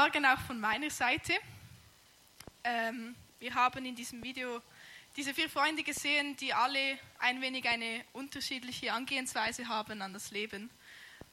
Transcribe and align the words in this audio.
Morgen 0.00 0.24
auch 0.26 0.38
von 0.38 0.60
meiner 0.60 0.90
Seite. 0.90 1.32
Ähm, 2.62 3.16
wir 3.40 3.52
haben 3.52 3.84
in 3.84 3.96
diesem 3.96 4.22
Video 4.22 4.62
diese 5.16 5.34
vier 5.34 5.50
Freunde 5.50 5.82
gesehen, 5.82 6.36
die 6.36 6.54
alle 6.54 7.00
ein 7.18 7.40
wenig 7.40 7.68
eine 7.68 8.04
unterschiedliche 8.12 8.92
Angehensweise 8.92 9.66
haben 9.66 10.00
an 10.00 10.12
das 10.12 10.30
Leben. 10.30 10.70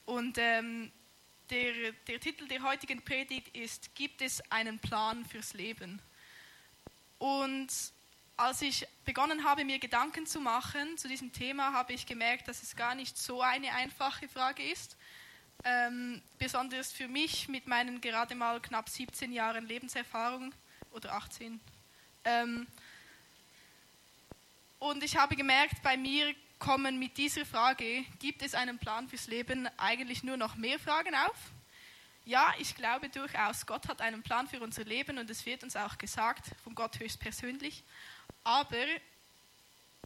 Und 0.06 0.40
ähm, 0.40 0.92
der, 1.52 1.92
der 2.08 2.20
Titel 2.20 2.48
der 2.48 2.64
heutigen 2.64 3.04
Predigt 3.04 3.56
ist, 3.56 3.94
gibt 3.94 4.24
es 4.24 4.42
einen 4.50 4.80
Plan 4.80 5.26
fürs 5.26 5.54
Leben? 5.54 6.02
Und 7.20 7.68
als 8.36 8.64
ich 8.64 8.88
begonnen 9.06 9.44
habe, 9.44 9.64
mir 9.64 9.78
Gedanken 9.78 10.26
zu 10.26 10.42
machen 10.42 10.98
zu 10.98 11.08
diesem 11.08 11.32
Thema, 11.32 11.72
habe 11.72 11.94
ich 11.94 12.08
gemerkt, 12.08 12.48
dass 12.48 12.64
es 12.64 12.76
gar 12.76 12.96
nicht 12.96 13.16
so 13.16 13.44
eine 13.44 13.76
einfache 13.76 14.28
Frage 14.28 14.64
ist. 14.64 14.98
Ähm, 15.64 16.22
besonders 16.38 16.92
für 16.92 17.08
mich 17.08 17.48
mit 17.48 17.68
meinen 17.68 18.02
gerade 18.02 18.36
mal 18.36 18.62
knapp 18.62 18.90
17 18.90 19.32
Jahren 19.32 19.66
Lebenserfahrung 19.66 20.54
oder 20.92 21.14
18. 21.14 21.60
Ähm, 22.26 22.68
und 24.80 25.04
ich 25.04 25.18
habe 25.18 25.36
gemerkt, 25.36 25.82
bei 25.82 25.98
mir 25.98 26.36
kommen 26.60 27.00
mit 27.00 27.18
dieser 27.18 27.46
Frage, 27.46 28.06
gibt 28.20 28.42
es 28.42 28.54
einen 28.54 28.78
Plan 28.78 29.08
fürs 29.08 29.28
Leben, 29.28 29.68
eigentlich 29.78 30.24
nur 30.24 30.38
noch 30.38 30.56
mehr 30.56 30.80
Fragen 30.80 31.16
auf. 31.16 31.52
Ja, 32.26 32.54
ich 32.58 32.76
glaube 32.76 33.10
durchaus, 33.10 33.66
Gott 33.66 33.88
hat 33.88 34.02
einen 34.02 34.24
Plan 34.24 34.48
für 34.48 34.60
unser 34.60 34.84
Leben 34.84 35.18
und 35.20 35.30
es 35.30 35.46
wird 35.46 35.64
uns 35.64 35.76
auch 35.76 35.98
gesagt, 35.98 36.52
von 36.64 36.74
Gott 36.74 37.00
höchstpersönlich. 37.00 37.84
Aber 38.44 38.86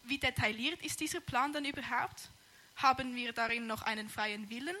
wie 0.04 0.18
detailliert 0.18 0.82
ist 0.82 1.00
dieser 1.00 1.20
Plan 1.20 1.52
dann 1.52 1.64
überhaupt? 1.64 2.28
Haben 2.76 3.14
wir 3.14 3.32
darin 3.32 3.66
noch 3.66 3.82
einen 3.82 4.08
freien 4.08 4.50
Willen? 4.50 4.76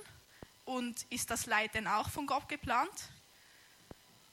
Und 0.70 1.04
ist 1.10 1.32
das 1.32 1.46
Leid 1.46 1.74
denn 1.74 1.88
auch 1.88 2.10
von 2.10 2.28
Gott 2.28 2.48
geplant? 2.48 2.92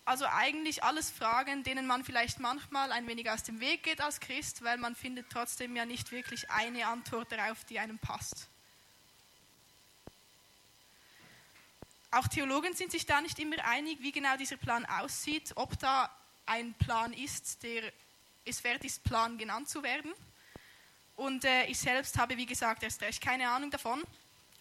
Also 0.06 0.28
eigentlich 0.28 0.84
alles 0.84 1.10
Fragen, 1.10 1.64
denen 1.64 1.88
man 1.88 2.06
vielleicht 2.06 2.40
manchmal 2.40 2.92
ein 2.92 3.08
wenig 3.08 3.28
aus 3.32 3.42
dem 3.42 3.60
Weg 3.60 3.82
geht 3.82 4.02
als 4.02 4.20
Christ, 4.20 4.64
weil 4.64 4.78
man 4.78 4.96
findet 4.96 5.32
trotzdem 5.32 5.76
ja 5.76 5.84
nicht 5.84 6.12
wirklich 6.12 6.48
eine 6.52 6.86
Antwort 6.86 7.32
darauf, 7.32 7.64
die 7.64 7.80
einem 7.80 7.98
passt. 7.98 8.50
Auch 12.12 12.28
Theologen 12.28 12.76
sind 12.76 12.92
sich 12.92 13.08
da 13.08 13.20
nicht 13.20 13.40
immer 13.40 13.58
einig, 13.66 13.98
wie 14.02 14.12
genau 14.12 14.38
dieser 14.38 14.58
Plan 14.58 14.86
aussieht, 14.86 15.54
ob 15.56 15.80
da 15.80 16.08
ein 16.46 16.76
Plan 16.76 17.14
ist, 17.14 17.64
der 17.64 17.92
es 18.46 18.64
wert 18.64 18.86
ist, 18.86 19.04
Plan 19.04 19.40
genannt 19.40 19.70
zu 19.70 19.82
werden. 19.82 20.14
Und 21.16 21.46
äh, 21.46 21.66
ich 21.66 21.80
selbst 21.80 22.16
habe, 22.20 22.38
wie 22.38 22.46
gesagt, 22.46 22.84
erst 22.84 23.02
recht 23.02 23.24
keine 23.24 23.50
Ahnung 23.50 23.72
davon. 23.72 24.04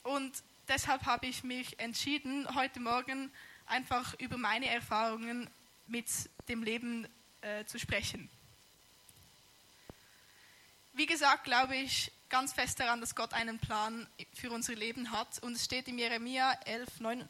Und 0.04 0.42
deshalb 0.68 1.04
habe 1.06 1.26
ich 1.26 1.44
mich 1.44 1.78
entschieden, 1.78 2.46
heute 2.54 2.80
Morgen 2.80 3.32
einfach 3.66 4.14
über 4.18 4.36
meine 4.36 4.68
Erfahrungen 4.68 5.48
mit 5.86 6.06
dem 6.48 6.62
Leben 6.62 7.06
äh, 7.42 7.64
zu 7.64 7.78
sprechen. 7.78 8.28
Wie 10.92 11.06
gesagt, 11.06 11.44
glaube 11.44 11.76
ich 11.76 12.10
ganz 12.28 12.52
fest 12.52 12.80
daran, 12.80 13.00
dass 13.00 13.14
Gott 13.14 13.32
einen 13.32 13.58
Plan 13.58 14.06
für 14.34 14.50
unser 14.50 14.74
Leben 14.74 15.10
hat. 15.12 15.38
Und 15.40 15.54
es 15.54 15.64
steht 15.64 15.88
in 15.88 15.98
Jeremia 15.98 16.52
11, 16.64 17.00
9, 17.00 17.28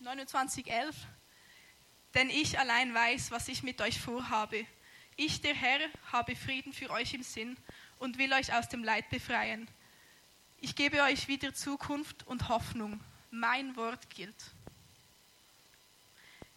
29, 0.00 0.70
11, 0.70 0.96
denn 2.14 2.30
ich 2.30 2.58
allein 2.58 2.94
weiß, 2.94 3.30
was 3.30 3.48
ich 3.48 3.62
mit 3.62 3.80
euch 3.80 4.00
vorhabe. 4.00 4.66
Ich, 5.16 5.40
der 5.40 5.54
Herr, 5.54 5.78
habe 6.12 6.34
Frieden 6.34 6.72
für 6.72 6.90
euch 6.90 7.14
im 7.14 7.22
Sinn 7.22 7.56
und 7.98 8.18
will 8.18 8.32
euch 8.32 8.52
aus 8.52 8.68
dem 8.68 8.82
Leid 8.82 9.08
befreien. 9.10 9.68
Ich 10.64 10.76
gebe 10.76 11.02
euch 11.02 11.28
wieder 11.28 11.52
Zukunft 11.52 12.26
und 12.26 12.48
Hoffnung. 12.48 12.98
Mein 13.30 13.76
Wort 13.76 14.08
gilt. 14.08 14.34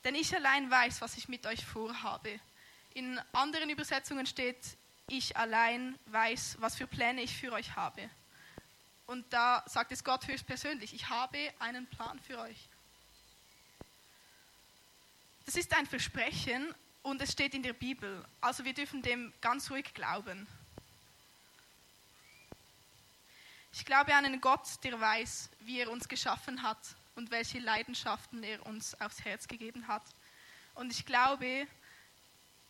Denn 0.05 0.15
ich 0.15 0.33
allein 0.33 0.71
weiß, 0.71 1.01
was 1.01 1.17
ich 1.17 1.27
mit 1.27 1.45
euch 1.45 1.65
vorhabe. 1.65 2.39
In 2.93 3.19
anderen 3.33 3.69
Übersetzungen 3.69 4.25
steht, 4.25 4.77
ich 5.09 5.35
allein 5.35 5.99
weiß, 6.05 6.55
was 6.61 6.77
für 6.77 6.87
Pläne 6.87 7.21
ich 7.21 7.35
für 7.35 7.51
euch 7.51 7.75
habe. 7.75 8.09
Und 9.07 9.25
da 9.33 9.65
sagt 9.67 9.91
es 9.91 10.05
Gott 10.05 10.25
höchstpersönlich, 10.25 10.93
ich 10.93 11.09
habe 11.09 11.37
einen 11.59 11.85
Plan 11.87 12.17
für 12.21 12.39
euch. 12.39 12.69
Das 15.45 15.57
ist 15.57 15.75
ein 15.75 15.85
Versprechen 15.85 16.73
und 17.03 17.21
es 17.21 17.33
steht 17.33 17.53
in 17.53 17.61
der 17.61 17.73
Bibel. 17.73 18.23
Also 18.39 18.63
wir 18.63 18.73
dürfen 18.73 19.01
dem 19.01 19.33
ganz 19.41 19.69
ruhig 19.69 19.93
glauben. 19.93 20.47
Ich 23.77 23.85
glaube 23.85 24.15
an 24.15 24.25
einen 24.25 24.41
Gott, 24.41 24.67
der 24.83 24.99
weiß, 24.99 25.51
wie 25.59 25.79
er 25.81 25.91
uns 25.91 26.07
geschaffen 26.07 26.63
hat 26.63 26.79
und 27.13 27.29
welche 27.29 27.59
Leidenschaften 27.59 28.41
er 28.41 28.65
uns 28.65 28.99
aufs 28.99 29.23
Herz 29.23 29.47
gegeben 29.47 29.87
hat. 29.87 30.01
Und 30.73 30.91
ich 30.91 31.05
glaube, 31.05 31.67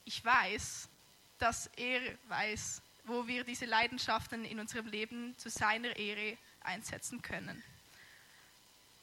ich 0.03 0.23
weiß, 0.25 0.89
dass 1.39 1.67
er 1.77 2.01
weiß, 2.27 2.81
wo 3.05 3.25
wir 3.25 3.45
diese 3.45 3.63
Leidenschaften 3.63 4.43
in 4.43 4.59
unserem 4.59 4.87
Leben 4.87 5.33
zu 5.37 5.49
seiner 5.49 5.95
Ehre 5.95 6.37
einsetzen 6.59 7.21
können. 7.21 7.63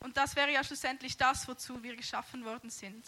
Und 0.01 0.19
das 0.19 0.37
wäre 0.37 0.53
ja 0.53 0.63
schlussendlich 0.63 1.17
das, 1.17 1.49
wozu 1.49 1.83
wir 1.83 1.97
geschaffen 1.97 2.45
worden 2.45 2.69
sind. 2.69 3.03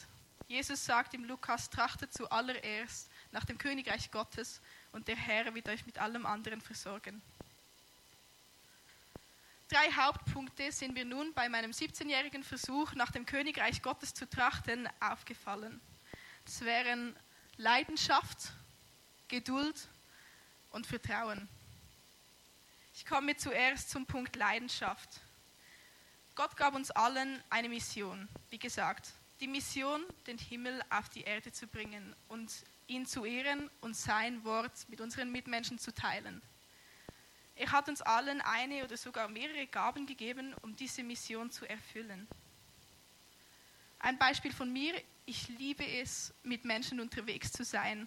Jesus 0.49 0.87
sagt 0.87 1.13
im 1.13 1.25
Lukas, 1.25 1.69
trachtet 1.69 2.15
zuallererst 2.15 3.11
nach 3.31 3.45
dem 3.45 3.59
Königreich 3.59 4.11
Gottes 4.11 4.63
und 4.93 5.07
der 5.07 5.17
Herr 5.17 5.55
wird 5.55 5.69
euch 5.69 5.85
mit 5.85 5.99
allem 5.99 6.25
anderen 6.25 6.63
versorgen 6.63 7.21
drei 9.69 9.91
Hauptpunkte 9.93 10.71
sind 10.73 10.95
mir 10.95 11.05
nun 11.05 11.33
bei 11.35 11.49
meinem 11.49 11.71
17-jährigen 11.71 12.45
Versuch, 12.45 12.95
nach 12.95 13.11
dem 13.11 13.27
Königreich 13.27 13.83
Gottes 13.83 14.15
zu 14.15 14.29
trachten, 14.29 14.89
aufgefallen. 15.01 15.81
Das 16.45 16.61
wären 16.63 17.17
Leidenschaft, 17.57 18.53
Geduld 19.29 19.89
und 20.71 20.87
Vertrauen. 20.87 21.49
Ich 22.95 23.05
komme 23.05 23.37
zuerst 23.37 23.91
zum 23.91 24.07
Punkt 24.07 24.37
Leidenschaft. 24.37 25.21
Gott 26.35 26.57
gab 26.57 26.75
uns 26.75 26.91
allen 26.91 27.43
eine 27.51 27.69
Mission, 27.69 28.29
wie 28.51 28.59
gesagt, 28.59 29.13
die 29.41 29.49
Mission, 29.49 30.03
den 30.27 30.39
Himmel 30.39 30.83
auf 30.91 31.09
die 31.09 31.23
Erde 31.23 31.53
zu 31.53 31.67
bringen 31.67 32.15
und 32.29 32.53
ihn 32.87 33.07
zu 33.07 33.25
ehren 33.25 33.71
und 33.81 33.97
sein 33.97 34.45
Wort 34.45 34.89
mit 34.89 35.01
unseren 35.01 35.31
Mitmenschen 35.31 35.79
zu 35.79 35.93
teilen. 35.93 36.41
Er 37.59 37.73
hat 37.73 37.89
uns 37.89 38.03
allen 38.03 38.43
eine 38.43 38.85
oder 38.85 38.99
sogar 38.99 39.29
mehrere 39.29 39.67
Gaben 39.67 40.05
gegeben, 40.05 40.55
um 40.61 40.77
diese 40.77 41.03
Mission 41.03 41.51
zu 41.51 41.67
erfüllen. 41.67 42.29
Ein 43.99 44.19
Beispiel 44.19 44.53
von 44.53 44.71
mir, 44.71 44.93
ich 45.25 45.49
liebe 45.49 45.85
es, 45.85 46.35
mit 46.43 46.67
Menschen 46.67 47.01
unterwegs 47.01 47.51
zu 47.51 47.65
sein. 47.65 48.07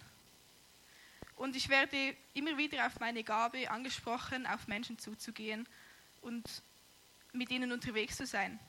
Und 1.34 1.56
ich 1.56 1.68
werde 1.68 2.16
immer 2.32 2.56
wieder 2.58 2.86
auf 2.86 3.00
meine 3.00 3.24
Gabe 3.24 3.68
angesprochen, 3.68 4.46
auf 4.46 4.68
Menschen 4.68 5.00
zuzugehen 5.00 5.68
und 6.20 6.62
mit 7.32 7.50
ihnen 7.50 7.72
unterwegs 7.72 8.18
zu 8.18 8.26
sein. 8.26 8.60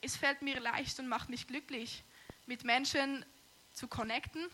Es 0.00 0.16
fällt 0.16 0.42
mir 0.42 0.58
leicht 0.58 0.98
und 0.98 1.06
macht 1.06 1.28
mich 1.28 1.46
glücklich, 1.46 2.02
mit 2.46 2.64
Menschen 2.64 3.24
zu 3.72 3.86
connecten 3.86 4.48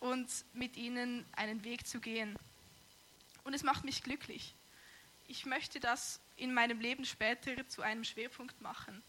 und 0.00 0.28
mit 0.52 0.76
ihnen 0.76 1.24
einen 1.32 1.64
Weg 1.64 1.86
zu 1.86 1.98
gehen. 1.98 2.36
Und 3.44 3.54
es 3.54 3.62
macht 3.62 3.84
mich 3.84 4.02
glücklich 4.02 4.54
ich 5.32 5.46
möchte 5.46 5.80
das 5.80 6.20
in 6.36 6.52
meinem 6.52 6.78
Leben 6.78 7.06
später 7.06 7.66
zu 7.66 7.80
einem 7.80 8.04
Schwerpunkt 8.04 8.60
machen. 8.60 9.02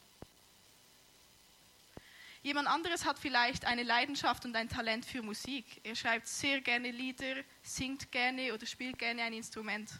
Jemand 2.42 2.70
anderes 2.70 3.04
hat 3.04 3.20
vielleicht 3.20 3.66
eine 3.66 3.84
Leidenschaft 3.84 4.46
und 4.46 4.56
ein 4.56 4.70
Talent 4.70 5.06
für 5.06 5.22
Musik. 5.22 5.82
Er 5.84 5.98
schreibt 5.98 6.30
sehr 6.30 6.62
gerne 6.62 6.92
Lieder, 6.92 7.44
singt 7.62 8.10
gerne 8.10 8.54
oder 8.54 8.66
spielt 8.66 8.98
gerne 8.98 9.22
ein 9.22 9.34
Instrument. 9.34 9.92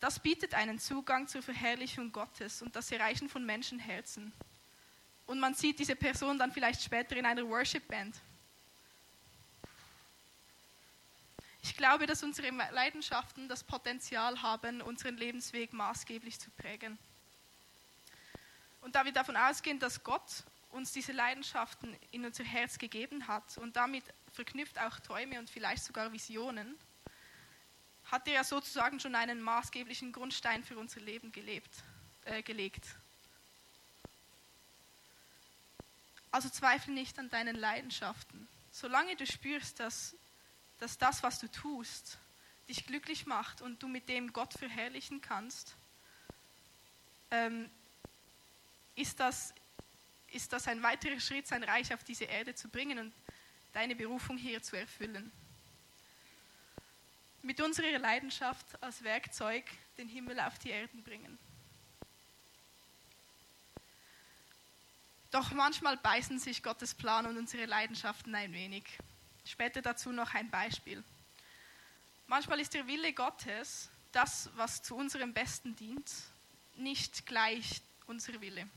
Das 0.00 0.18
bietet 0.18 0.54
einen 0.54 0.78
Zugang 0.78 1.28
zur 1.28 1.42
Verherrlichung 1.42 2.10
Gottes 2.10 2.62
und 2.62 2.74
das 2.74 2.90
Erreichen 2.90 3.28
von 3.28 3.44
Menschenherzen. 3.44 4.32
Und 5.26 5.38
man 5.38 5.52
sieht 5.52 5.80
diese 5.80 5.96
Person 5.96 6.38
dann 6.38 6.50
vielleicht 6.50 6.82
später 6.82 7.14
in 7.16 7.26
einer 7.26 7.46
Worship-Band. 7.46 8.16
Ich 11.62 11.76
glaube, 11.76 12.06
dass 12.06 12.22
unsere 12.24 12.50
Leidenschaften 12.50 13.48
das 13.48 13.62
Potenzial 13.62 14.42
haben, 14.42 14.82
unseren 14.82 15.16
Lebensweg 15.16 15.72
maßgeblich 15.72 16.38
zu 16.38 16.50
prägen. 16.50 16.98
Und 18.80 18.96
da 18.96 19.04
wir 19.04 19.12
davon 19.12 19.36
ausgehen, 19.36 19.78
dass 19.78 20.02
Gott 20.02 20.42
uns 20.70 20.92
diese 20.92 21.12
Leidenschaften 21.12 21.96
in 22.10 22.24
unser 22.24 22.42
Herz 22.42 22.78
gegeben 22.78 23.28
hat 23.28 23.58
und 23.58 23.76
damit 23.76 24.02
verknüpft 24.32 24.78
auch 24.78 24.98
Träume 25.00 25.38
und 25.38 25.48
vielleicht 25.48 25.84
sogar 25.84 26.12
Visionen, 26.12 26.76
hat 28.10 28.26
er 28.26 28.34
ja 28.34 28.44
sozusagen 28.44 28.98
schon 28.98 29.14
einen 29.14 29.40
maßgeblichen 29.40 30.12
Grundstein 30.12 30.64
für 30.64 30.76
unser 30.76 31.00
Leben 31.00 31.30
gelebt, 31.30 31.70
äh, 32.24 32.42
gelegt. 32.42 32.84
Also 36.32 36.48
zweifle 36.48 36.92
nicht 36.92 37.18
an 37.18 37.30
deinen 37.30 37.54
Leidenschaften. 37.54 38.48
Solange 38.72 39.14
du 39.16 39.26
spürst, 39.26 39.78
dass 39.78 40.16
dass 40.78 40.98
das, 40.98 41.22
was 41.22 41.38
du 41.38 41.48
tust, 41.48 42.18
dich 42.68 42.86
glücklich 42.86 43.26
macht 43.26 43.60
und 43.60 43.82
du 43.82 43.88
mit 43.88 44.08
dem 44.08 44.32
Gott 44.32 44.52
verherrlichen 44.54 45.20
kannst, 45.20 45.74
ähm, 47.30 47.70
ist 48.94 49.20
das 49.20 49.54
ist 50.32 50.52
das 50.52 50.66
ein 50.66 50.82
weiterer 50.82 51.20
Schritt, 51.20 51.46
sein 51.46 51.62
Reich 51.62 51.92
auf 51.92 52.04
diese 52.04 52.24
Erde 52.24 52.54
zu 52.54 52.68
bringen 52.68 52.98
und 52.98 53.12
deine 53.72 53.94
Berufung 53.94 54.36
hier 54.36 54.62
zu 54.62 54.76
erfüllen. 54.76 55.30
Mit 57.42 57.60
unserer 57.60 57.98
Leidenschaft 57.98 58.82
als 58.82 59.02
Werkzeug 59.02 59.64
den 59.98 60.08
Himmel 60.08 60.40
auf 60.40 60.58
die 60.58 60.70
Erden 60.70 61.02
bringen. 61.02 61.38
Doch 65.30 65.52
manchmal 65.52 65.96
beißen 65.96 66.38
sich 66.38 66.62
Gottes 66.62 66.94
Plan 66.94 67.26
und 67.26 67.36
unsere 67.36 67.64
Leidenschaften 67.66 68.34
ein 68.34 68.52
wenig. 68.52 68.84
Später 69.44 69.82
dazu 69.82 70.12
noch 70.12 70.34
ein 70.34 70.50
Beispiel. 70.50 71.02
Manchmal 72.26 72.60
ist 72.60 72.74
der 72.74 72.86
Wille 72.86 73.12
Gottes, 73.12 73.90
das, 74.12 74.50
was 74.54 74.82
zu 74.82 74.94
unserem 74.94 75.32
Besten 75.32 75.74
dient, 75.76 76.10
nicht 76.76 77.26
gleich 77.26 77.82
unser 78.06 78.40
Wille. 78.40 78.68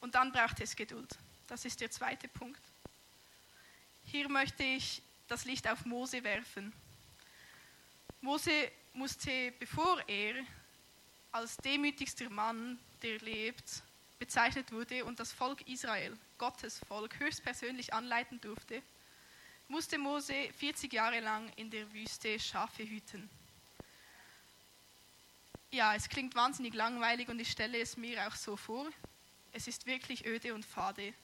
Und 0.00 0.14
dann 0.14 0.32
braucht 0.32 0.60
es 0.60 0.76
Geduld. 0.76 1.16
Das 1.46 1.64
ist 1.64 1.80
der 1.80 1.90
zweite 1.90 2.28
Punkt. 2.28 2.60
Hier 4.04 4.28
möchte 4.28 4.62
ich 4.62 5.02
das 5.28 5.44
Licht 5.44 5.68
auf 5.68 5.84
Mose 5.84 6.22
werfen. 6.24 6.72
Mose 8.20 8.70
musste, 8.92 9.52
bevor 9.58 10.02
er 10.08 10.44
als 11.30 11.56
demütigster 11.56 12.28
Mann, 12.28 12.78
der 13.00 13.18
lebt, 13.20 13.82
bezeichnet 14.18 14.70
wurde 14.70 15.04
und 15.04 15.18
das 15.18 15.32
Volk 15.32 15.66
Israel, 15.66 16.16
Gottes 16.38 16.78
Volk, 16.86 17.18
höchstpersönlich 17.18 17.92
anleiten 17.92 18.40
durfte, 18.40 18.82
musste 19.72 19.96
Mose 19.96 20.52
40 20.58 20.92
Jahre 20.92 21.20
lang 21.20 21.50
in 21.56 21.70
der 21.70 21.90
Wüste 21.94 22.38
Schafe 22.38 22.82
hüten. 22.84 23.30
Ja, 25.70 25.94
es 25.94 26.10
klingt 26.10 26.34
wahnsinnig 26.34 26.74
langweilig 26.74 27.30
und 27.30 27.40
ich 27.40 27.50
stelle 27.50 27.80
es 27.80 27.96
mir 27.96 28.28
auch 28.28 28.34
so 28.34 28.54
vor. 28.54 28.90
Es 29.50 29.66
ist 29.66 29.86
wirklich 29.86 30.26
öde 30.26 30.52
und 30.52 30.66
fade. 30.66 31.14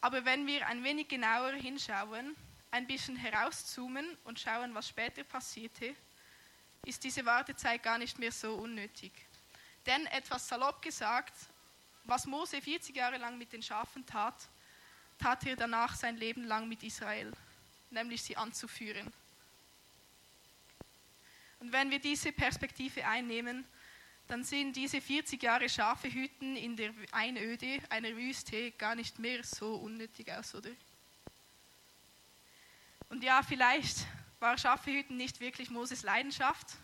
Aber 0.00 0.24
wenn 0.24 0.46
wir 0.46 0.66
ein 0.66 0.82
wenig 0.82 1.06
genauer 1.08 1.52
hinschauen, 1.52 2.34
ein 2.70 2.86
bisschen 2.86 3.16
herauszoomen 3.16 4.16
und 4.24 4.40
schauen, 4.40 4.74
was 4.74 4.88
später 4.88 5.24
passierte, 5.24 5.94
ist 6.86 7.04
diese 7.04 7.26
Wartezeit 7.26 7.82
gar 7.82 7.98
nicht 7.98 8.18
mehr 8.18 8.32
so 8.32 8.54
unnötig. 8.54 9.12
Denn 9.84 10.06
etwas 10.06 10.48
salopp 10.48 10.80
gesagt, 10.80 11.34
was 12.04 12.24
Mose 12.24 12.62
40 12.62 12.96
Jahre 12.96 13.18
lang 13.18 13.36
mit 13.36 13.52
den 13.52 13.62
Schafen 13.62 14.06
tat, 14.06 14.48
tat 15.24 15.46
er 15.46 15.56
danach 15.56 15.96
sein 15.96 16.18
Leben 16.18 16.44
lang 16.44 16.68
mit 16.68 16.82
Israel, 16.82 17.32
nämlich 17.88 18.22
sie 18.22 18.36
anzuführen. 18.36 19.10
Und 21.60 21.72
wenn 21.72 21.90
wir 21.90 21.98
diese 21.98 22.30
Perspektive 22.30 23.06
einnehmen, 23.06 23.64
dann 24.28 24.44
sind 24.44 24.76
diese 24.76 25.00
40 25.00 25.42
Jahre 25.42 25.70
Schafe 25.70 26.12
hüten 26.12 26.56
in 26.56 26.76
der 26.76 26.92
Einöde 27.12 27.78
einer 27.88 28.14
Wüste 28.14 28.72
gar 28.72 28.94
nicht 28.94 29.18
mehr 29.18 29.42
so 29.42 29.76
unnötig 29.76 30.30
aus, 30.30 30.54
oder? 30.54 30.70
Und 33.08 33.24
ja, 33.24 33.42
vielleicht 33.42 34.06
war 34.40 34.58
Schafehüten 34.58 35.16
nicht 35.16 35.40
wirklich 35.40 35.70
Moses 35.70 36.02
Leidenschaft, 36.02 36.76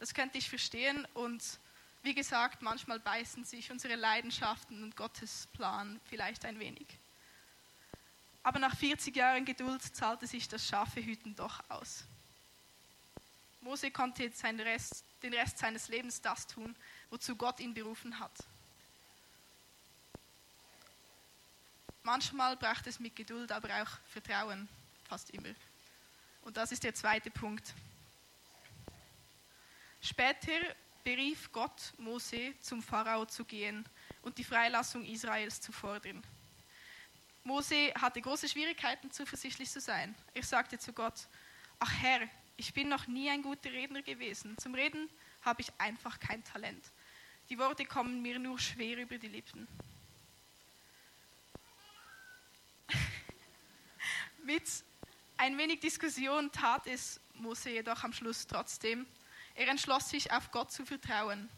das 0.00 0.12
könnte 0.12 0.36
ich 0.36 0.50
verstehen 0.50 1.06
und 1.14 1.42
wie 2.02 2.14
gesagt, 2.14 2.60
manchmal 2.60 3.00
beißen 3.00 3.44
sich 3.44 3.70
unsere 3.72 3.94
Leidenschaften 3.94 4.82
und 4.82 4.96
Gottes 4.96 5.48
Plan 5.54 5.98
vielleicht 6.04 6.44
ein 6.44 6.58
wenig. 6.60 6.86
Aber 8.46 8.60
nach 8.60 8.76
40 8.76 9.16
Jahren 9.16 9.44
Geduld 9.44 9.82
zahlte 9.82 10.24
sich 10.24 10.46
das 10.46 10.68
Schafehüten 10.68 11.34
doch 11.34 11.68
aus. 11.68 12.04
Mose 13.60 13.90
konnte 13.90 14.22
jetzt 14.22 14.44
Rest, 14.44 15.04
den 15.20 15.34
Rest 15.34 15.58
seines 15.58 15.88
Lebens 15.88 16.22
das 16.22 16.46
tun, 16.46 16.76
wozu 17.10 17.34
Gott 17.34 17.58
ihn 17.58 17.74
berufen 17.74 18.20
hat. 18.20 18.30
Manchmal 22.04 22.56
braucht 22.56 22.86
es 22.86 23.00
mit 23.00 23.16
Geduld 23.16 23.50
aber 23.50 23.82
auch 23.82 23.90
Vertrauen, 24.12 24.68
fast 25.08 25.30
immer. 25.30 25.52
Und 26.42 26.56
das 26.56 26.70
ist 26.70 26.84
der 26.84 26.94
zweite 26.94 27.32
Punkt. 27.32 27.74
Später 30.00 30.76
berief 31.02 31.50
Gott 31.50 31.92
Mose, 31.98 32.54
zum 32.60 32.80
Pharao 32.80 33.26
zu 33.26 33.44
gehen 33.44 33.84
und 34.22 34.38
die 34.38 34.44
Freilassung 34.44 35.04
Israels 35.04 35.60
zu 35.60 35.72
fordern. 35.72 36.22
Mose 37.46 37.94
hatte 37.94 38.20
große 38.20 38.48
Schwierigkeiten, 38.48 39.12
zuversichtlich 39.12 39.70
zu 39.70 39.80
sein. 39.80 40.16
Er 40.34 40.42
sagte 40.42 40.80
zu 40.80 40.92
Gott, 40.92 41.28
ach 41.78 41.92
Herr, 42.02 42.28
ich 42.56 42.74
bin 42.74 42.88
noch 42.88 43.06
nie 43.06 43.30
ein 43.30 43.40
guter 43.42 43.70
Redner 43.70 44.02
gewesen. 44.02 44.58
Zum 44.58 44.74
Reden 44.74 45.08
habe 45.42 45.62
ich 45.62 45.70
einfach 45.78 46.18
kein 46.18 46.42
Talent. 46.42 46.84
Die 47.48 47.56
Worte 47.56 47.84
kommen 47.84 48.20
mir 48.20 48.40
nur 48.40 48.58
schwer 48.58 48.98
über 48.98 49.16
die 49.16 49.28
Lippen. 49.28 49.68
Mit 54.44 54.64
ein 55.36 55.56
wenig 55.56 55.78
Diskussion 55.78 56.50
tat 56.50 56.88
es 56.88 57.20
Mose 57.34 57.70
jedoch 57.70 58.02
am 58.02 58.12
Schluss 58.12 58.48
trotzdem. 58.48 59.06
Er 59.54 59.68
entschloss 59.68 60.10
sich, 60.10 60.32
auf 60.32 60.50
Gott 60.50 60.72
zu 60.72 60.84
vertrauen. 60.84 61.48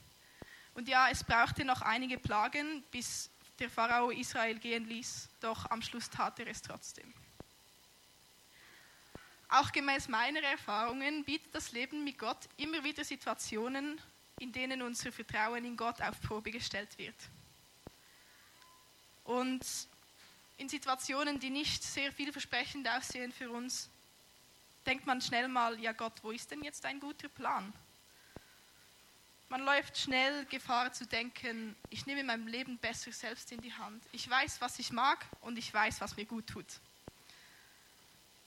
Und 0.75 0.87
ja, 0.87 1.09
es 1.09 1.25
brauchte 1.25 1.65
noch 1.65 1.81
einige 1.81 2.19
Plagen, 2.19 2.85
bis 2.91 3.31
der 3.59 3.71
Pharao 3.71 4.11
Israel 4.11 4.59
gehen 4.59 4.87
ließ, 4.87 5.29
doch 5.41 5.71
am 5.71 5.83
Schluss 5.83 6.09
tat 6.09 6.39
er 6.39 6.47
es 6.47 6.63
trotzdem. 6.63 7.13
Auch 9.49 9.73
gemäß 9.73 10.09
meiner 10.09 10.43
Erfahrungen 10.43 11.25
bietet 11.25 11.55
das 11.55 11.73
Leben 11.73 12.05
mit 12.05 12.19
Gott 12.19 12.49
immer 12.59 12.85
wieder 12.85 13.03
Situationen, 13.03 14.01
in 14.41 14.53
denen 14.53 14.83
unser 14.83 15.11
Vertrauen 15.11 15.65
in 15.65 15.77
Gott 15.77 16.01
auf 16.03 16.21
Probe 16.21 16.51
gestellt 16.51 16.97
wird. 16.99 17.17
Und 19.25 19.65
in 20.59 20.69
Situationen, 20.69 21.41
die 21.41 21.51
nicht 21.51 21.83
sehr 21.83 22.13
vielversprechend 22.13 22.87
aussehen 22.89 23.33
für 23.33 23.51
uns, 23.51 23.89
denkt 24.85 25.07
man 25.07 25.21
schnell 25.21 25.49
mal, 25.49 25.79
ja 25.81 25.93
Gott, 25.93 26.15
wo 26.23 26.31
ist 26.31 26.51
denn 26.51 26.63
jetzt 26.63 26.85
ein 26.85 27.01
guter 27.01 27.29
Plan? 27.29 27.73
Man 29.51 29.65
läuft 29.65 29.97
schnell 29.97 30.45
Gefahr 30.47 30.93
zu 30.93 31.07
denken, 31.07 31.75
ich 31.89 32.05
nehme 32.05 32.23
mein 32.23 32.47
Leben 32.47 32.77
besser 32.77 33.13
selbst 33.13 33.51
in 33.51 33.61
die 33.63 33.73
Hand. 33.73 34.05
Ich 34.13 34.29
weiß, 34.29 34.61
was 34.61 34.79
ich 34.79 34.93
mag 34.93 35.25
und 35.41 35.57
ich 35.57 35.73
weiß, 35.73 36.03
was 36.03 36.17
mir 36.17 36.27
gut 36.27 36.47
tut. 36.47 36.67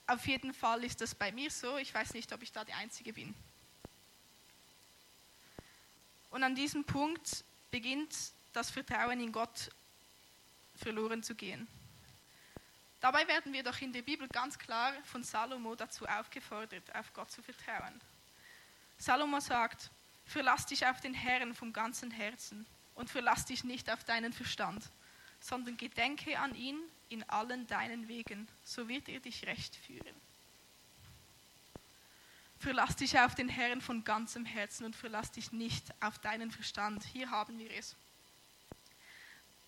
Auf 0.06 0.26
jeden 0.28 0.54
Fall 0.54 0.84
ist 0.84 1.00
das 1.00 1.14
bei 1.14 1.32
mir 1.32 1.50
so. 1.50 1.76
Ich 1.78 1.92
weiß 1.92 2.14
nicht, 2.14 2.32
ob 2.32 2.42
ich 2.42 2.52
da 2.52 2.64
die 2.64 2.72
Einzige 2.72 3.12
bin. 3.12 3.34
Und 6.30 6.44
an 6.44 6.54
diesem 6.54 6.84
Punkt 6.84 7.44
beginnt 7.70 8.14
das 8.52 8.70
Vertrauen 8.70 9.20
in 9.20 9.32
Gott 9.32 9.70
verloren 10.76 11.22
zu 11.22 11.34
gehen. 11.34 11.66
Dabei 13.00 13.26
werden 13.26 13.52
wir 13.52 13.64
doch 13.64 13.80
in 13.80 13.92
der 13.92 14.02
Bibel 14.02 14.28
ganz 14.28 14.56
klar 14.56 14.92
von 15.04 15.24
Salomo 15.24 15.74
dazu 15.74 16.06
aufgefordert, 16.06 16.94
auf 16.94 17.12
Gott 17.12 17.32
zu 17.32 17.42
vertrauen. 17.42 18.00
Salomo 18.98 19.40
sagt, 19.40 19.90
Verlass 20.26 20.66
dich 20.66 20.86
auf 20.86 21.00
den 21.00 21.14
Herrn 21.14 21.54
vom 21.54 21.72
ganzen 21.72 22.10
Herzen 22.10 22.66
und 22.94 23.10
verlass 23.10 23.44
dich 23.44 23.64
nicht 23.64 23.90
auf 23.90 24.04
deinen 24.04 24.32
Verstand, 24.32 24.84
sondern 25.40 25.76
gedenke 25.76 26.38
an 26.38 26.54
ihn 26.54 26.78
in 27.08 27.28
allen 27.28 27.66
deinen 27.66 28.08
Wegen, 28.08 28.48
so 28.64 28.88
wird 28.88 29.08
er 29.08 29.20
dich 29.20 29.44
recht 29.46 29.76
führen. 29.76 30.14
Verlass 32.58 32.96
dich 32.96 33.18
auf 33.18 33.34
den 33.34 33.48
Herrn 33.48 33.80
von 33.80 34.04
ganzem 34.04 34.44
Herzen 34.44 34.84
und 34.84 34.94
verlass 34.94 35.32
dich 35.32 35.50
nicht 35.50 35.92
auf 36.00 36.18
deinen 36.20 36.50
Verstand. 36.52 37.02
Hier 37.04 37.30
haben 37.30 37.58
wir 37.58 37.70
es. 37.72 37.96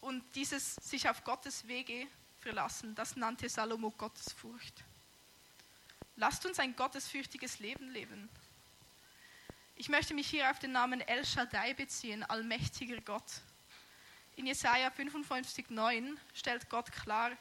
Und 0.01 0.23
dieses 0.37 0.77
sich 0.77 1.09
auf 1.09 1.25
Gottes 1.25 1.67
Wege 1.67 2.07
verlassen, 2.41 2.95
das 2.95 3.17
nannte 3.17 3.49
Salomo 3.49 3.91
Gottesfurcht. 3.91 4.85
Lasst 6.17 6.47
uns 6.47 6.61
ein 6.61 6.77
gottesfürchtiges 6.77 7.59
Leben 7.59 7.91
leben 7.91 8.29
ich 9.76 9.88
möchte 9.88 10.14
mich 10.14 10.28
hier 10.28 10.50
auf 10.50 10.59
den 10.59 10.73
Namen 10.73 11.00
El 11.00 11.25
Shaddai 11.25 11.75
beziehen, 11.75 12.23
allmächtiger 12.23 13.00
Gott. 13.00 13.40
In 14.37 14.47
Jesaja 14.47 14.88
55,9 14.88 16.16
stellt 16.33 16.69
Gott 16.69 16.90
klar, 16.93 17.33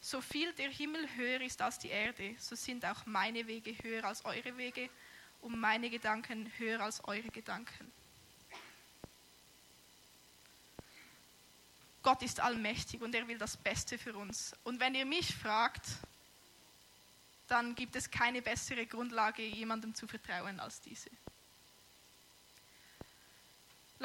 so 0.00 0.20
viel 0.20 0.52
der 0.52 0.70
Himmel 0.70 1.08
höher 1.16 1.40
ist 1.40 1.62
als 1.62 1.78
die 1.78 1.88
Erde, 1.88 2.36
so 2.38 2.54
sind 2.54 2.84
auch 2.84 3.06
meine 3.06 3.46
Wege 3.46 3.74
höher 3.82 4.04
als 4.04 4.24
eure 4.24 4.56
Wege 4.56 4.90
und 5.40 5.58
meine 5.58 5.88
Gedanken 5.88 6.52
höher 6.58 6.80
als 6.80 7.02
eure 7.04 7.28
Gedanken. 7.28 7.90
Gott 12.02 12.22
ist 12.22 12.38
allmächtig 12.40 13.00
und 13.00 13.14
er 13.14 13.26
will 13.26 13.38
das 13.38 13.56
Beste 13.56 13.96
für 13.96 14.14
uns. 14.14 14.54
Und 14.62 14.78
wenn 14.78 14.94
ihr 14.94 15.06
mich 15.06 15.34
fragt, 15.34 15.86
dann 17.48 17.74
gibt 17.74 17.96
es 17.96 18.10
keine 18.10 18.42
bessere 18.42 18.86
Grundlage, 18.86 19.42
jemandem 19.42 19.94
zu 19.94 20.06
vertrauen 20.06 20.60
als 20.60 20.82
diese. 20.82 21.10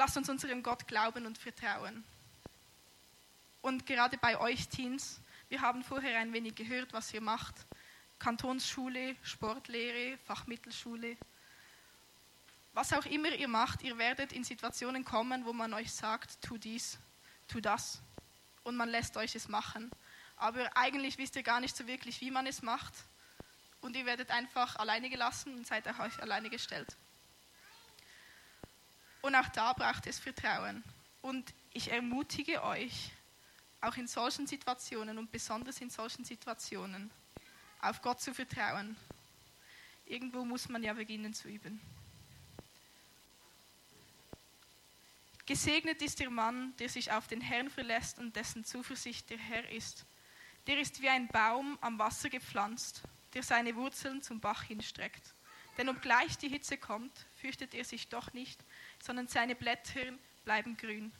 Lasst 0.00 0.16
uns 0.16 0.30
unserem 0.30 0.62
Gott 0.62 0.88
glauben 0.88 1.26
und 1.26 1.36
vertrauen. 1.36 2.02
Und 3.60 3.84
gerade 3.84 4.16
bei 4.16 4.40
euch 4.40 4.66
Teens, 4.66 5.20
wir 5.50 5.60
haben 5.60 5.84
vorher 5.84 6.18
ein 6.20 6.32
wenig 6.32 6.54
gehört, 6.54 6.94
was 6.94 7.12
ihr 7.12 7.20
macht. 7.20 7.54
Kantonsschule, 8.18 9.14
Sportlehre, 9.22 10.16
Fachmittelschule. 10.24 11.18
Was 12.72 12.94
auch 12.94 13.04
immer 13.04 13.28
ihr 13.32 13.46
macht, 13.46 13.82
ihr 13.82 13.98
werdet 13.98 14.32
in 14.32 14.42
Situationen 14.42 15.04
kommen, 15.04 15.44
wo 15.44 15.52
man 15.52 15.74
euch 15.74 15.92
sagt, 15.92 16.40
tu 16.40 16.56
dies, 16.56 16.98
tu 17.46 17.60
das. 17.60 18.00
und 18.64 18.76
man 18.76 18.88
lässt 18.88 19.18
euch 19.18 19.34
es 19.34 19.48
machen. 19.48 19.90
Aber 20.36 20.74
eigentlich 20.78 21.18
wisst 21.18 21.36
ihr 21.36 21.42
gar 21.42 21.60
nicht 21.60 21.76
so 21.76 21.86
wirklich, 21.86 22.22
wie 22.22 22.30
man 22.30 22.46
es 22.46 22.62
macht. 22.62 22.94
Und 23.82 23.94
ihr 23.96 24.06
werdet 24.06 24.30
einfach 24.30 24.76
alleine 24.76 25.10
gelassen 25.10 25.54
und 25.58 25.66
seid 25.66 25.86
euch 25.86 26.22
alleine 26.22 26.48
gestellt. 26.48 26.96
Und 29.22 29.34
auch 29.34 29.48
da 29.48 29.72
braucht 29.72 30.06
es 30.06 30.18
Vertrauen. 30.18 30.82
Und 31.22 31.52
ich 31.72 31.90
ermutige 31.90 32.62
euch, 32.62 33.12
auch 33.80 33.96
in 33.96 34.06
solchen 34.06 34.46
Situationen 34.46 35.18
und 35.18 35.30
besonders 35.30 35.80
in 35.80 35.90
solchen 35.90 36.24
Situationen, 36.24 37.10
auf 37.80 38.02
Gott 38.02 38.20
zu 38.20 38.34
vertrauen. 38.34 38.96
Irgendwo 40.06 40.44
muss 40.44 40.68
man 40.68 40.82
ja 40.82 40.92
beginnen 40.92 41.32
zu 41.32 41.48
üben. 41.48 41.80
Gesegnet 45.46 46.00
ist 46.02 46.20
der 46.20 46.30
Mann, 46.30 46.74
der 46.78 46.88
sich 46.88 47.10
auf 47.10 47.26
den 47.26 47.40
Herrn 47.40 47.70
verlässt 47.70 48.18
und 48.18 48.36
dessen 48.36 48.64
Zuversicht 48.64 49.30
der 49.30 49.38
Herr 49.38 49.68
ist. 49.70 50.06
Der 50.66 50.78
ist 50.78 51.02
wie 51.02 51.08
ein 51.08 51.26
Baum 51.28 51.78
am 51.80 51.98
Wasser 51.98 52.28
gepflanzt, 52.28 53.02
der 53.34 53.42
seine 53.42 53.74
Wurzeln 53.74 54.22
zum 54.22 54.40
Bach 54.40 54.62
hinstreckt. 54.62 55.34
Denn 55.76 55.88
obgleich 55.88 56.36
die 56.38 56.48
Hitze 56.48 56.76
kommt, 56.76 57.26
fürchtet 57.40 57.74
er 57.74 57.84
sich 57.84 58.08
doch 58.08 58.32
nicht, 58.32 58.60
sondern 59.02 59.28
seine 59.28 59.54
Blätter 59.54 60.12
bleiben 60.44 60.76
grün. 60.76 61.12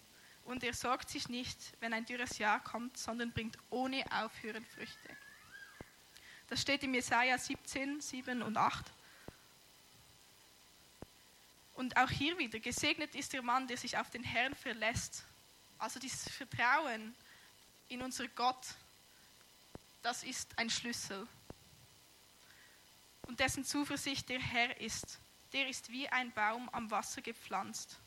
Und 0.44 0.64
er 0.64 0.74
sorgt 0.74 1.10
sich 1.10 1.28
nicht, 1.28 1.58
wenn 1.80 1.92
ein 1.92 2.04
dürres 2.04 2.38
Jahr 2.38 2.62
kommt, 2.62 2.96
sondern 2.96 3.32
bringt 3.32 3.56
ohne 3.70 4.04
Aufhören 4.10 4.64
Früchte. 4.64 5.16
Das 6.48 6.60
steht 6.60 6.82
in 6.82 6.94
Jesaja 6.94 7.38
17, 7.38 8.00
7 8.00 8.42
und 8.42 8.56
8. 8.56 8.84
Und 11.74 11.96
auch 11.96 12.10
hier 12.10 12.36
wieder, 12.36 12.58
gesegnet 12.58 13.14
ist 13.14 13.32
der 13.32 13.42
Mann, 13.42 13.68
der 13.68 13.76
sich 13.76 13.96
auf 13.96 14.10
den 14.10 14.24
Herrn 14.24 14.54
verlässt. 14.54 15.24
Also 15.78 15.98
dieses 15.98 16.28
Vertrauen 16.28 17.14
in 17.88 18.02
unser 18.02 18.28
Gott, 18.28 18.74
das 20.02 20.24
ist 20.24 20.58
ein 20.58 20.68
Schlüssel. 20.68 21.26
Und 23.22 23.40
dessen 23.40 23.64
Zuversicht 23.64 24.28
der 24.28 24.40
Herr 24.40 24.78
ist, 24.80 25.18
der 25.52 25.68
ist 25.68 25.90
wie 25.90 26.08
ein 26.08 26.32
Baum 26.32 26.68
am 26.70 26.90
Wasser 26.90 27.22
gepflanzt. 27.22 27.98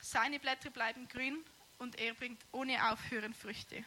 Seine 0.00 0.38
Blätter 0.38 0.70
bleiben 0.70 1.08
grün 1.08 1.44
und 1.78 1.98
er 1.98 2.14
bringt 2.14 2.40
ohne 2.52 2.92
Aufhören 2.92 3.34
Früchte. 3.34 3.84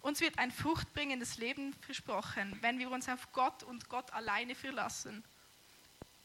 Uns 0.00 0.20
wird 0.20 0.38
ein 0.38 0.50
fruchtbringendes 0.50 1.38
Leben 1.38 1.72
versprochen, 1.80 2.58
wenn 2.60 2.78
wir 2.78 2.90
uns 2.90 3.08
auf 3.08 3.32
Gott 3.32 3.62
und 3.62 3.88
Gott 3.88 4.12
alleine 4.12 4.54
verlassen 4.54 5.24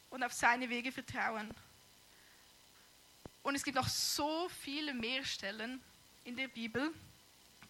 und 0.09 0.21
auf 0.23 0.33
seine 0.33 0.69
Wege 0.69 0.91
vertrauen. 0.91 1.53
Und 3.41 3.55
es 3.55 3.63
gibt 3.63 3.77
noch 3.77 3.87
so 3.87 4.49
viele 4.49 4.93
mehr 4.93 5.23
Stellen 5.23 5.81
in 6.25 6.35
der 6.35 6.49
Bibel, 6.49 6.93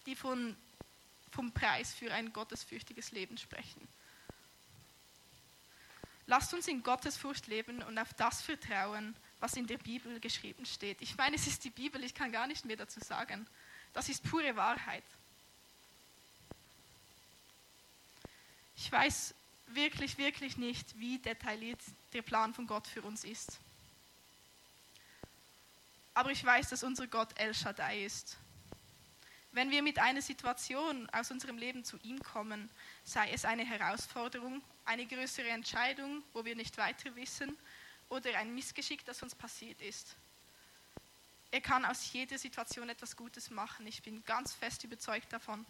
die 0.04 0.16
von, 0.16 0.56
vom 1.30 1.52
Preis 1.52 1.94
für 1.94 2.12
ein 2.12 2.32
gottesfürchtiges 2.32 3.12
Leben 3.12 3.38
sprechen. 3.38 3.86
Lasst 6.30 6.54
uns 6.54 6.68
in 6.68 6.84
Gottes 6.84 7.16
Furcht 7.16 7.48
leben 7.48 7.82
und 7.82 7.98
auf 7.98 8.14
das 8.14 8.40
vertrauen, 8.40 9.16
was 9.40 9.54
in 9.54 9.66
der 9.66 9.78
Bibel 9.78 10.20
geschrieben 10.20 10.64
steht. 10.64 11.02
Ich 11.02 11.16
meine, 11.16 11.34
es 11.34 11.48
ist 11.48 11.64
die 11.64 11.70
Bibel, 11.70 12.04
ich 12.04 12.14
kann 12.14 12.30
gar 12.30 12.46
nicht 12.46 12.64
mehr 12.64 12.76
dazu 12.76 13.00
sagen. 13.00 13.48
Das 13.94 14.08
ist 14.08 14.22
pure 14.22 14.54
Wahrheit. 14.54 15.02
Ich 18.76 18.92
weiß 18.92 19.34
wirklich, 19.66 20.18
wirklich 20.18 20.56
nicht, 20.56 20.96
wie 21.00 21.18
detailliert 21.18 21.80
der 22.12 22.22
Plan 22.22 22.54
von 22.54 22.68
Gott 22.68 22.86
für 22.86 23.02
uns 23.02 23.24
ist. 23.24 23.58
Aber 26.14 26.30
ich 26.30 26.44
weiß, 26.44 26.68
dass 26.68 26.84
unser 26.84 27.08
Gott 27.08 27.36
El 27.40 27.54
Shaddai 27.54 28.04
ist. 28.04 28.36
Wenn 29.50 29.72
wir 29.72 29.82
mit 29.82 29.98
einer 29.98 30.22
Situation 30.22 31.10
aus 31.10 31.32
unserem 31.32 31.58
Leben 31.58 31.84
zu 31.84 31.96
ihm 32.04 32.22
kommen, 32.22 32.70
sei 33.02 33.32
es 33.32 33.44
eine 33.44 33.64
Herausforderung, 33.64 34.62
eine 34.90 35.06
größere 35.06 35.48
Entscheidung, 35.48 36.24
wo 36.32 36.44
wir 36.44 36.56
nicht 36.56 36.76
weiter 36.76 37.14
wissen, 37.14 37.56
oder 38.08 38.36
ein 38.36 38.52
Missgeschick, 38.56 39.04
das 39.04 39.22
uns 39.22 39.36
passiert 39.36 39.80
ist. 39.80 40.16
Er 41.52 41.60
kann 41.60 41.84
aus 41.84 42.12
jeder 42.12 42.36
Situation 42.36 42.88
etwas 42.88 43.14
Gutes 43.14 43.50
machen. 43.50 43.86
Ich 43.86 44.02
bin 44.02 44.24
ganz 44.24 44.52
fest 44.52 44.82
überzeugt 44.82 45.32
davon. 45.32 45.64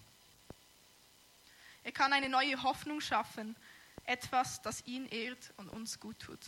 Er 1.84 1.92
kann 1.92 2.14
eine 2.14 2.30
neue 2.30 2.62
Hoffnung 2.62 3.02
schaffen, 3.02 3.56
etwas, 4.04 4.62
das 4.62 4.86
ihn 4.86 5.06
ehrt 5.08 5.52
und 5.58 5.68
uns 5.68 6.00
gut 6.00 6.18
tut. 6.18 6.40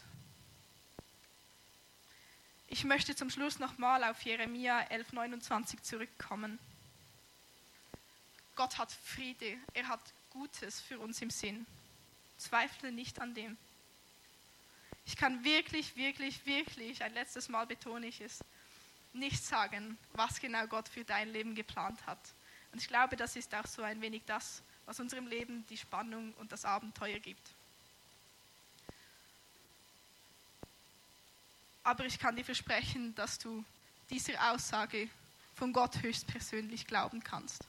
Ich 2.69 2.85
möchte 2.85 3.15
zum 3.15 3.29
Schluss 3.29 3.59
nochmal 3.59 4.03
auf 4.05 4.23
Jeremia 4.23 4.81
11,29 4.89 5.83
zurückkommen. 5.83 6.59
Gott 8.57 8.79
hat 8.79 8.91
Friede, 8.91 9.59
er 9.75 9.89
hat 9.89 10.01
Gutes 10.31 10.81
für 10.81 10.99
uns 10.99 11.21
im 11.21 11.29
Sinn. 11.29 11.67
Zweifle 12.43 12.93
nicht 12.93 13.21
an 13.21 13.35
dem. 13.35 13.57
Ich 15.05 15.17
kann 15.17 15.45
wirklich, 15.45 15.97
wirklich, 15.97 16.45
wirklich, 16.47 17.03
ein 17.03 17.15
letztes 17.15 17.49
Mal 17.49 17.67
betone 17.67 18.07
ich 18.07 18.21
es, 18.21 18.45
nicht 19.13 19.45
sagen, 19.45 19.99
was 20.13 20.41
genau 20.41 20.67
Gott 20.67 20.89
für 20.89 21.05
dein 21.05 21.29
Leben 21.29 21.55
geplant 21.55 22.07
hat. 22.07 22.19
Und 22.73 22.81
ich 22.81 22.89
glaube, 22.89 23.17
das 23.17 23.37
ist 23.37 23.55
auch 23.55 23.67
so 23.67 23.83
ein 23.83 24.01
wenig 24.01 24.23
das, 24.27 24.63
was 24.87 25.01
unserem 25.01 25.27
Leben 25.27 25.67
die 25.69 25.77
Spannung 25.77 26.33
und 26.35 26.53
das 26.53 26.65
Abenteuer 26.65 27.19
gibt. 27.19 27.55
Aber 31.85 32.07
ich 32.07 32.19
kann 32.19 32.37
dir 32.37 32.45
versprechen, 32.45 33.15
dass 33.15 33.39
du 33.39 33.65
dieser 34.09 34.53
Aussage 34.53 35.09
von 35.55 35.73
Gott 35.73 36.01
höchstpersönlich 36.01 36.87
glauben 36.87 37.23
kannst. 37.23 37.67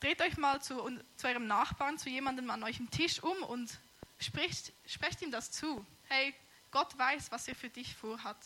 Dreht 0.00 0.20
euch 0.20 0.36
mal 0.36 0.60
zu, 0.60 0.74
zu 1.16 1.26
eurem 1.26 1.46
Nachbarn, 1.46 1.98
zu 1.98 2.08
jemandem 2.08 2.50
an 2.50 2.62
eurem 2.62 2.90
Tisch 2.90 3.22
um 3.22 3.42
und 3.44 3.78
sprecht, 4.18 4.72
sprecht 4.86 5.22
ihm 5.22 5.30
das 5.30 5.50
zu. 5.50 5.84
Hey, 6.08 6.34
Gott 6.70 6.96
weiß, 6.98 7.30
was 7.30 7.48
er 7.48 7.54
für 7.54 7.70
dich 7.70 7.94
vorhat 7.94 8.36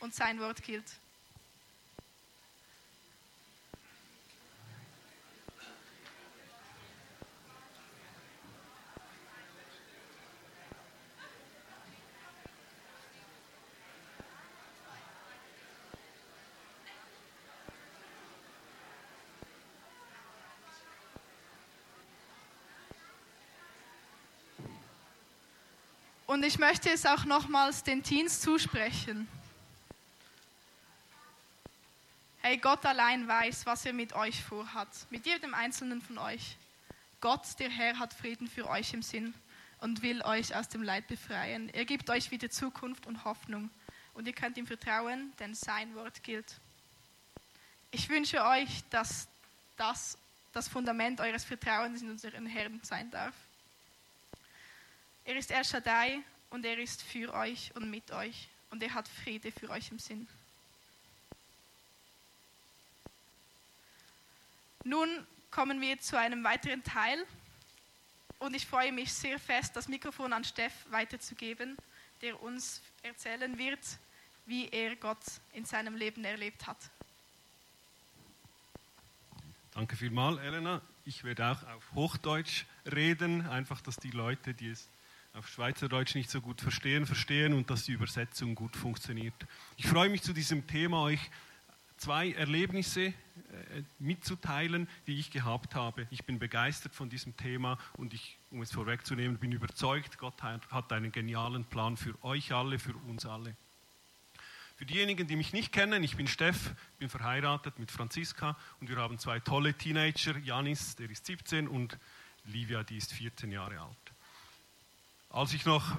und 0.00 0.14
sein 0.14 0.38
Wort 0.40 0.62
gilt. 0.62 0.84
Und 26.34 26.44
ich 26.44 26.58
möchte 26.58 26.90
es 26.90 27.06
auch 27.06 27.24
nochmals 27.26 27.84
den 27.84 28.02
Teens 28.02 28.40
zusprechen. 28.40 29.28
Hey, 32.42 32.56
Gott 32.56 32.84
allein 32.84 33.28
weiß, 33.28 33.66
was 33.66 33.86
er 33.86 33.92
mit 33.92 34.14
euch 34.14 34.42
vorhat, 34.42 34.88
mit 35.10 35.26
jedem 35.26 35.54
einzelnen 35.54 36.02
von 36.02 36.18
euch. 36.18 36.56
Gott, 37.20 37.46
der 37.60 37.70
Herr, 37.70 38.00
hat 38.00 38.14
Frieden 38.14 38.48
für 38.48 38.68
euch 38.68 38.92
im 38.94 39.02
Sinn 39.02 39.32
und 39.78 40.02
will 40.02 40.22
euch 40.22 40.56
aus 40.56 40.68
dem 40.68 40.82
Leid 40.82 41.06
befreien. 41.06 41.68
Er 41.68 41.84
gibt 41.84 42.10
euch 42.10 42.32
wieder 42.32 42.50
Zukunft 42.50 43.06
und 43.06 43.24
Hoffnung 43.24 43.70
und 44.14 44.26
ihr 44.26 44.34
könnt 44.34 44.56
ihm 44.56 44.66
vertrauen, 44.66 45.32
denn 45.38 45.54
sein 45.54 45.94
Wort 45.94 46.24
gilt. 46.24 46.56
Ich 47.92 48.08
wünsche 48.08 48.44
euch, 48.44 48.82
dass 48.90 49.28
das 49.76 50.18
das 50.52 50.66
Fundament 50.66 51.20
eures 51.20 51.44
Vertrauens 51.44 52.02
in 52.02 52.10
unseren 52.10 52.46
Herrn 52.46 52.80
sein 52.82 53.08
darf. 53.12 53.34
Er 55.24 55.36
ist 55.36 55.50
El 55.50 55.64
Shaddai 55.64 56.20
und 56.50 56.64
er 56.64 56.78
ist 56.78 57.02
für 57.02 57.32
euch 57.32 57.74
und 57.74 57.90
mit 57.90 58.10
euch 58.10 58.48
und 58.70 58.82
er 58.82 58.92
hat 58.92 59.08
Friede 59.08 59.50
für 59.50 59.70
euch 59.70 59.90
im 59.90 59.98
Sinn. 59.98 60.28
Nun 64.84 65.26
kommen 65.50 65.80
wir 65.80 65.98
zu 65.98 66.18
einem 66.18 66.44
weiteren 66.44 66.82
Teil 66.82 67.24
und 68.38 68.54
ich 68.54 68.66
freue 68.66 68.92
mich 68.92 69.12
sehr 69.12 69.38
fest, 69.38 69.74
das 69.76 69.88
Mikrofon 69.88 70.32
an 70.34 70.44
Steff 70.44 70.74
weiterzugeben, 70.90 71.76
der 72.20 72.42
uns 72.42 72.82
erzählen 73.02 73.56
wird, 73.56 73.80
wie 74.44 74.68
er 74.68 74.96
Gott 74.96 75.24
in 75.54 75.64
seinem 75.64 75.96
Leben 75.96 76.22
erlebt 76.24 76.66
hat. 76.66 76.76
Danke 79.72 79.96
vielmals, 79.96 80.38
Elena. 80.40 80.82
Ich 81.06 81.24
werde 81.24 81.46
auch 81.46 81.62
auf 81.74 81.92
Hochdeutsch 81.94 82.66
reden, 82.84 83.46
einfach, 83.48 83.80
dass 83.80 83.96
die 83.96 84.10
Leute, 84.10 84.52
die 84.52 84.70
es 84.70 84.88
auf 85.34 85.48
Schweizerdeutsch 85.48 86.14
nicht 86.14 86.30
so 86.30 86.40
gut 86.40 86.60
verstehen, 86.60 87.06
verstehen 87.06 87.54
und 87.54 87.68
dass 87.68 87.84
die 87.84 87.92
Übersetzung 87.92 88.54
gut 88.54 88.76
funktioniert. 88.76 89.34
Ich 89.76 89.86
freue 89.86 90.08
mich 90.08 90.22
zu 90.22 90.32
diesem 90.32 90.66
Thema, 90.68 91.02
euch 91.02 91.18
zwei 91.96 92.32
Erlebnisse 92.32 93.06
äh, 93.06 93.12
mitzuteilen, 93.98 94.88
die 95.08 95.18
ich 95.18 95.32
gehabt 95.32 95.74
habe. 95.74 96.06
Ich 96.10 96.24
bin 96.24 96.38
begeistert 96.38 96.94
von 96.94 97.10
diesem 97.10 97.36
Thema 97.36 97.78
und 97.96 98.14
ich, 98.14 98.38
um 98.52 98.62
es 98.62 98.70
vorwegzunehmen, 98.70 99.38
bin 99.38 99.50
überzeugt, 99.50 100.18
Gott 100.18 100.40
hat 100.42 100.92
einen 100.92 101.10
genialen 101.10 101.64
Plan 101.64 101.96
für 101.96 102.14
euch 102.22 102.52
alle, 102.52 102.78
für 102.78 102.94
uns 103.08 103.26
alle. 103.26 103.56
Für 104.76 104.86
diejenigen, 104.86 105.26
die 105.26 105.36
mich 105.36 105.52
nicht 105.52 105.72
kennen, 105.72 106.04
ich 106.04 106.16
bin 106.16 106.28
Steff, 106.28 106.74
bin 106.98 107.08
verheiratet 107.08 107.80
mit 107.80 107.90
Franziska 107.90 108.56
und 108.80 108.88
wir 108.88 108.96
haben 108.96 109.18
zwei 109.18 109.40
tolle 109.40 109.74
Teenager, 109.74 110.38
Janis, 110.38 110.94
der 110.94 111.10
ist 111.10 111.26
17 111.26 111.66
und 111.66 111.98
Livia, 112.44 112.84
die 112.84 112.98
ist 112.98 113.12
14 113.12 113.50
Jahre 113.50 113.80
alt. 113.80 114.03
Als 115.34 115.52
ich 115.52 115.64
noch, 115.64 115.98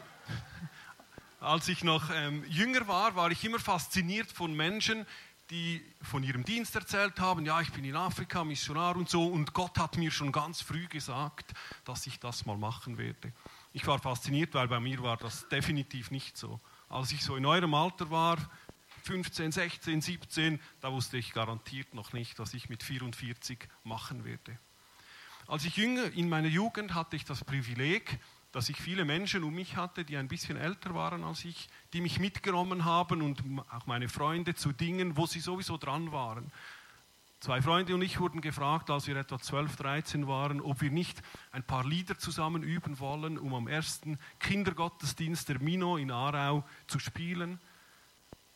als 1.42 1.68
ich 1.68 1.84
noch 1.84 2.10
ähm, 2.10 2.46
jünger 2.48 2.88
war, 2.88 3.18
war 3.18 3.32
ich 3.32 3.44
immer 3.44 3.60
fasziniert 3.60 4.32
von 4.32 4.56
Menschen, 4.56 5.06
die 5.50 5.84
von 6.02 6.24
ihrem 6.24 6.46
Dienst 6.46 6.74
erzählt 6.74 7.20
haben, 7.20 7.46
ja, 7.46 7.60
ich 7.60 7.70
bin 7.74 7.84
in 7.84 7.98
Afrika 7.98 8.46
Missionar 8.46 8.96
und 8.96 9.10
so, 9.10 9.28
und 9.28 9.52
Gott 9.52 9.78
hat 9.78 9.98
mir 9.98 10.10
schon 10.10 10.32
ganz 10.32 10.62
früh 10.62 10.88
gesagt, 10.88 11.54
dass 11.84 12.08
ich 12.08 12.18
das 12.18 12.46
mal 12.46 12.56
machen 12.56 12.98
werde. 12.98 13.34
Ich 13.74 13.86
war 13.86 14.00
fasziniert, 14.00 14.54
weil 14.54 14.70
bei 14.70 14.80
mir 14.80 15.04
war 15.04 15.18
das 15.18 15.50
definitiv 15.50 16.12
nicht 16.12 16.38
so. 16.38 16.62
Als 16.88 17.12
ich 17.12 17.22
so 17.22 17.36
in 17.36 17.46
eurem 17.46 17.74
Alter 17.74 18.10
war, 18.10 18.38
15, 19.04 19.52
16, 19.52 20.00
17, 20.00 20.62
da 20.80 20.94
wusste 20.94 21.18
ich 21.18 21.34
garantiert 21.34 21.94
noch 21.94 22.14
nicht, 22.14 22.40
was 22.40 22.54
ich 22.54 22.70
mit 22.70 22.84
44 22.84 23.68
machen 23.84 24.24
werde. 24.24 24.58
Als 25.46 25.66
ich 25.66 25.76
jünger, 25.76 26.06
in 26.14 26.30
meiner 26.30 26.48
Jugend 26.48 26.94
hatte 26.94 27.18
ich 27.18 27.26
das 27.26 27.44
Privileg, 27.44 28.18
dass 28.56 28.70
ich 28.70 28.78
viele 28.78 29.04
Menschen 29.04 29.44
um 29.44 29.54
mich 29.54 29.76
hatte, 29.76 30.06
die 30.06 30.16
ein 30.16 30.30
bisschen 30.30 30.56
älter 30.56 30.96
waren 30.96 31.26
als 31.26 31.44
ich, 31.44 31.68
die 31.92 32.00
mich 32.00 32.20
mitgenommen 32.22 32.86
haben 32.86 33.22
und 33.22 33.44
auch 33.70 33.86
meine 33.86 34.08
Freunde 34.08 34.56
zu 34.56 34.72
Dingen, 34.72 35.18
wo 35.18 35.26
sie 35.26 35.42
sowieso 35.42 35.76
dran 35.76 36.14
waren. 36.14 36.50
Zwei 37.42 37.62
Freunde 37.62 37.94
und 37.94 38.02
ich 38.02 38.18
wurden 38.18 38.40
gefragt, 38.40 38.90
als 38.90 39.08
wir 39.08 39.18
etwa 39.18 39.40
12, 39.40 39.76
13 39.76 40.28
waren, 40.30 40.62
ob 40.62 40.80
wir 40.80 40.90
nicht 40.90 41.22
ein 41.52 41.64
paar 41.64 41.86
Lieder 41.86 42.18
zusammen 42.18 42.64
üben 42.64 42.98
wollen, 43.00 43.38
um 43.38 43.54
am 43.54 43.68
ersten 43.68 44.18
Kindergottesdienst 44.40 45.50
der 45.50 45.60
Mino 45.60 45.98
in 45.98 46.10
Aarau 46.10 46.64
zu 46.88 46.98
spielen. 47.00 47.60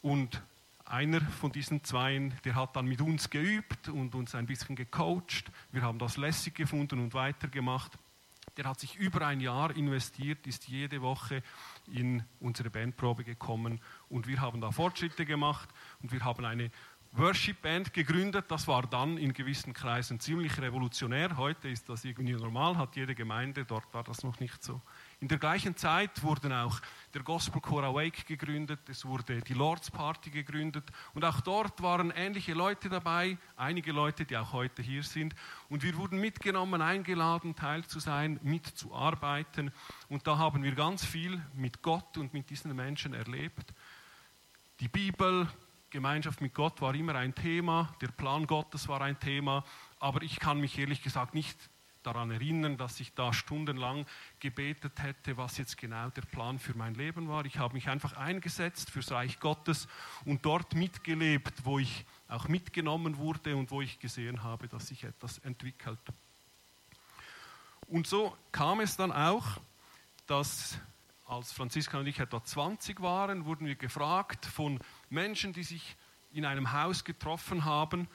Und 0.02 0.42
einer 0.86 1.20
von 1.20 1.52
diesen 1.52 1.84
Zweien, 1.84 2.34
der 2.46 2.56
hat 2.56 2.78
dann 2.78 2.86
mit 2.86 3.02
uns 3.02 3.30
geübt 3.30 3.90
und 3.90 4.16
uns 4.16 4.34
ein 4.34 4.46
bisschen 4.46 4.78
gecoacht. 4.78 5.52
Wir 5.74 5.82
haben 5.82 6.00
das 6.00 6.16
lässig 6.16 6.56
gefunden 6.56 7.00
und 7.00 7.14
weitergemacht. 7.14 8.00
Der 8.60 8.68
hat 8.68 8.82
sich 8.82 8.98
über 8.98 9.26
ein 9.26 9.40
Jahr 9.40 9.74
investiert, 9.74 10.46
ist 10.46 10.68
jede 10.68 11.02
Woche 11.02 11.42
in 11.94 12.26
unsere 12.42 12.70
Bandprobe 12.70 13.24
gekommen 13.24 13.80
und 14.10 14.28
wir 14.28 14.42
haben 14.42 14.60
da 14.60 14.70
Fortschritte 14.70 15.26
gemacht 15.26 15.70
und 16.02 16.12
wir 16.12 16.26
haben 16.26 16.44
eine 16.44 16.70
Worship 17.14 17.62
Band 17.62 17.94
gegründet. 17.94 18.48
Das 18.50 18.68
war 18.68 18.82
dann 18.82 19.18
in 19.18 19.32
gewissen 19.32 19.72
Kreisen 19.72 20.20
ziemlich 20.20 20.60
revolutionär. 20.60 21.38
Heute 21.38 21.70
ist 21.70 21.88
das 21.88 22.04
irgendwie 22.04 22.34
normal, 22.34 22.76
hat 22.76 22.98
jede 22.98 23.16
Gemeinde, 23.16 23.64
dort 23.64 23.94
war 23.94 24.04
das 24.04 24.24
noch 24.24 24.42
nicht 24.42 24.62
so. 24.62 24.82
In 25.22 25.28
der 25.28 25.38
gleichen 25.38 25.76
Zeit 25.76 26.24
wurden 26.24 26.54
auch 26.54 26.80
der 27.14 27.24
Gospel 27.24 27.60
Chor 27.60 27.84
Awake 27.84 28.24
gegründet, 28.24 28.80
es 28.88 29.04
wurde 29.04 29.42
die 29.42 29.54
Lords 29.54 29.92
Party 29.92 30.30
gegründet 30.30 30.86
und 31.14 31.26
auch 31.26 31.42
dort 31.42 31.82
waren 31.82 32.12
ähnliche 32.12 32.54
Leute 32.54 32.88
dabei, 32.88 33.38
einige 33.58 33.92
Leute, 33.92 34.24
die 34.24 34.38
auch 34.38 34.54
heute 34.54 34.82
hier 34.82 35.04
sind. 35.04 35.36
Und 35.68 35.84
wir 35.84 35.98
wurden 35.98 36.22
mitgenommen, 36.22 36.82
eingeladen, 36.82 37.54
Teil 37.54 37.84
zu 37.84 38.00
sein, 38.00 38.40
mitzuarbeiten. 38.44 39.74
Und 40.08 40.26
da 40.26 40.38
haben 40.38 40.64
wir 40.64 40.74
ganz 40.74 41.04
viel 41.04 41.42
mit 41.54 41.82
Gott 41.82 42.18
und 42.18 42.34
mit 42.34 42.50
diesen 42.50 42.74
Menschen 42.74 43.14
erlebt. 43.14 43.74
Die 44.80 44.88
Bibel, 44.88 45.50
Gemeinschaft 45.90 46.40
mit 46.40 46.54
Gott 46.54 46.80
war 46.80 46.96
immer 46.96 47.16
ein 47.16 47.36
Thema, 47.36 47.94
der 48.00 48.08
Plan 48.08 48.48
Gottes 48.48 48.88
war 48.88 49.02
ein 49.02 49.20
Thema, 49.20 49.66
aber 50.00 50.22
ich 50.22 50.40
kann 50.40 50.62
mich 50.62 50.78
ehrlich 50.80 51.02
gesagt 51.02 51.34
nicht 51.34 51.58
daran 52.04 52.32
erinnern, 52.32 52.78
dass 52.78 53.00
ich 53.00 53.14
da 53.14 53.34
stundenlang 53.34 54.06
gebetet 54.40 55.02
hätte, 55.02 55.38
was 55.38 55.58
jetzt 55.58 55.78
genau 55.78 56.10
der 56.10 56.22
Plan 56.22 56.60
für 56.60 56.76
mein 56.76 56.96
Leben 56.96 57.28
war. 57.28 57.46
Ich 57.46 57.58
habe 57.58 57.74
mich 57.74 57.90
einfach 57.90 58.14
eingesetzt 58.14 58.90
fürs 58.90 59.12
Reich 59.12 59.40
Gottes 59.40 59.88
und 60.26 60.46
dort 60.46 60.76
mitgelebt, 60.76 61.66
wo 61.66 61.80
ich 61.80 62.06
auch 62.28 62.48
mitgenommen 62.48 63.18
wurde 63.18 63.56
und 63.56 63.72
wo 63.72 63.82
ich 63.82 64.00
gesehen 64.00 64.44
habe, 64.44 64.68
dass 64.68 64.88
sich 64.88 65.04
etwas 65.04 65.40
entwickelt. 65.40 66.00
Und 67.88 68.08
so 68.08 68.38
kam 68.52 68.80
es 68.80 68.96
dann 68.96 69.12
auch, 69.12 69.46
dass 70.28 70.80
als 71.26 71.52
Franziska 71.52 72.00
und 72.00 72.08
ich 72.08 72.20
etwa 72.20 72.44
20 72.44 73.02
waren, 73.02 73.46
wurden 73.46 73.68
wir 73.68 73.76
gefragt 73.76 74.46
von 74.46 74.80
Menschen, 75.10 75.54
die 75.54 75.64
sich 75.64 75.96
in 76.32 76.46
einem 76.46 76.72
Haus 76.72 77.04
getroffen 77.04 77.66
haben, 77.66 78.08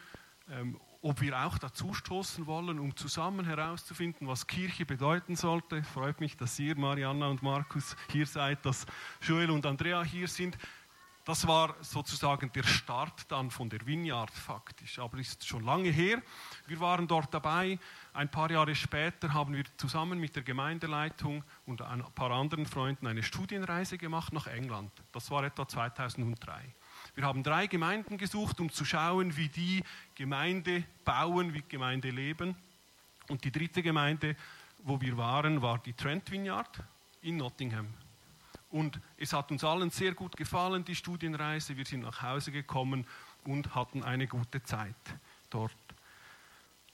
ähm, 0.50 0.80
ob 1.04 1.20
wir 1.20 1.38
auch 1.44 1.58
dazu 1.58 1.92
stoßen 1.92 2.46
wollen, 2.46 2.78
um 2.78 2.96
zusammen 2.96 3.44
herauszufinden, 3.44 4.26
was 4.26 4.46
Kirche 4.46 4.86
bedeuten 4.86 5.36
sollte. 5.36 5.82
Freut 5.82 6.18
mich, 6.18 6.34
dass 6.34 6.58
ihr, 6.58 6.78
Marianna 6.78 7.28
und 7.28 7.42
Markus, 7.42 7.94
hier 8.10 8.26
seid, 8.26 8.64
dass 8.64 8.86
Joel 9.20 9.50
und 9.50 9.66
Andrea 9.66 10.02
hier 10.02 10.26
sind. 10.26 10.56
Das 11.26 11.46
war 11.46 11.76
sozusagen 11.82 12.50
der 12.52 12.62
Start 12.62 13.30
dann 13.30 13.50
von 13.50 13.68
der 13.68 13.86
Vineyard 13.86 14.30
faktisch, 14.30 14.98
aber 14.98 15.18
ist 15.18 15.46
schon 15.46 15.62
lange 15.62 15.90
her. 15.90 16.22
Wir 16.66 16.80
waren 16.80 17.06
dort 17.06 17.32
dabei. 17.34 17.78
Ein 18.14 18.30
paar 18.30 18.50
Jahre 18.50 18.74
später 18.74 19.32
haben 19.34 19.54
wir 19.54 19.64
zusammen 19.76 20.18
mit 20.18 20.34
der 20.36 20.42
Gemeindeleitung 20.42 21.44
und 21.66 21.82
ein 21.82 22.02
paar 22.14 22.30
anderen 22.30 22.64
Freunden 22.64 23.06
eine 23.06 23.22
Studienreise 23.22 23.98
gemacht 23.98 24.32
nach 24.32 24.46
England. 24.46 24.90
Das 25.12 25.30
war 25.30 25.44
etwa 25.44 25.68
2003. 25.68 26.74
Wir 27.14 27.24
haben 27.24 27.42
drei 27.42 27.68
Gemeinden 27.68 28.18
gesucht, 28.18 28.60
um 28.60 28.70
zu 28.70 28.84
schauen, 28.84 29.36
wie 29.36 29.48
die 29.48 29.82
Gemeinde 30.16 30.84
bauen, 31.04 31.54
wie 31.54 31.62
Gemeinde 31.68 32.10
leben. 32.10 32.56
Und 33.28 33.44
die 33.44 33.52
dritte 33.52 33.82
Gemeinde, 33.82 34.36
wo 34.82 35.00
wir 35.00 35.16
waren, 35.16 35.62
war 35.62 35.78
die 35.78 35.92
Trent 35.92 36.30
Vineyard 36.30 36.82
in 37.22 37.36
Nottingham. 37.36 37.86
Und 38.70 39.00
es 39.16 39.32
hat 39.32 39.52
uns 39.52 39.62
allen 39.62 39.90
sehr 39.90 40.14
gut 40.14 40.36
gefallen, 40.36 40.84
die 40.84 40.96
Studienreise. 40.96 41.76
Wir 41.76 41.84
sind 41.84 42.00
nach 42.00 42.22
Hause 42.22 42.50
gekommen 42.50 43.06
und 43.44 43.74
hatten 43.76 44.02
eine 44.02 44.26
gute 44.26 44.62
Zeit 44.64 44.96
dort. 45.50 45.72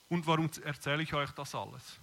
Und 0.07 0.27
warum 0.27 0.49
erzähle 0.63 1.01
ich 1.01 1.13
euch 1.15 1.31
das 1.31 1.55
alles? 1.55 1.99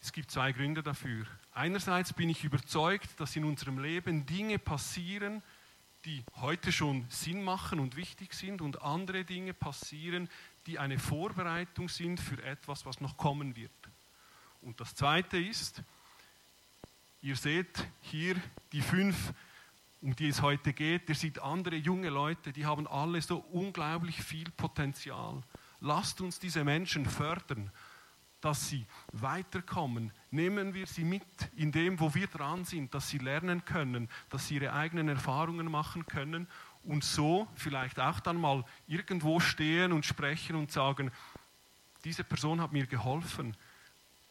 Es 0.00 0.12
gibt 0.12 0.30
zwei 0.30 0.50
Gründe 0.50 0.82
dafür. 0.82 1.26
Einerseits 1.52 2.12
bin 2.12 2.30
ich 2.30 2.42
überzeugt, 2.42 3.20
dass 3.20 3.36
in 3.36 3.44
unserem 3.44 3.78
Leben 3.78 4.26
Dinge 4.26 4.58
passieren, 4.58 5.42
die 6.04 6.24
heute 6.36 6.72
schon 6.72 7.06
Sinn 7.08 7.42
machen 7.42 7.80
und 7.80 7.96
wichtig 7.96 8.34
sind 8.34 8.60
und 8.60 8.82
andere 8.82 9.24
Dinge 9.24 9.54
passieren, 9.54 10.28
die 10.66 10.78
eine 10.78 10.98
Vorbereitung 10.98 11.88
sind 11.88 12.20
für 12.20 12.42
etwas, 12.42 12.86
was 12.86 13.00
noch 13.00 13.16
kommen 13.16 13.56
wird. 13.56 13.70
Und 14.60 14.80
das 14.80 14.94
Zweite 14.94 15.38
ist, 15.38 15.82
Ihr 17.20 17.34
seht 17.34 17.84
hier 18.00 18.36
die 18.72 18.80
fünf, 18.80 19.32
um 20.00 20.14
die 20.14 20.28
es 20.28 20.40
heute 20.40 20.72
geht. 20.72 21.08
Ihr 21.08 21.16
seht 21.16 21.40
andere 21.40 21.74
junge 21.74 22.10
Leute, 22.10 22.52
die 22.52 22.64
haben 22.64 22.86
alle 22.86 23.20
so 23.20 23.38
unglaublich 23.38 24.22
viel 24.22 24.48
Potenzial. 24.52 25.42
Lasst 25.80 26.20
uns 26.20 26.38
diese 26.38 26.62
Menschen 26.62 27.06
fördern, 27.06 27.72
dass 28.40 28.68
sie 28.68 28.86
weiterkommen. 29.12 30.12
Nehmen 30.30 30.74
wir 30.74 30.86
sie 30.86 31.04
mit 31.04 31.22
in 31.56 31.72
dem, 31.72 31.98
wo 31.98 32.14
wir 32.14 32.26
dran 32.26 32.64
sind, 32.64 32.94
dass 32.94 33.08
sie 33.08 33.18
lernen 33.18 33.64
können, 33.64 34.08
dass 34.30 34.48
sie 34.48 34.56
ihre 34.56 34.72
eigenen 34.72 35.08
Erfahrungen 35.08 35.70
machen 35.70 36.06
können 36.06 36.46
und 36.84 37.04
so 37.04 37.48
vielleicht 37.56 37.98
auch 37.98 38.20
dann 38.20 38.40
mal 38.40 38.64
irgendwo 38.86 39.40
stehen 39.40 39.92
und 39.92 40.06
sprechen 40.06 40.56
und 40.56 40.70
sagen, 40.70 41.10
diese 42.04 42.24
Person 42.24 42.60
hat 42.60 42.72
mir 42.72 42.86
geholfen, 42.86 43.56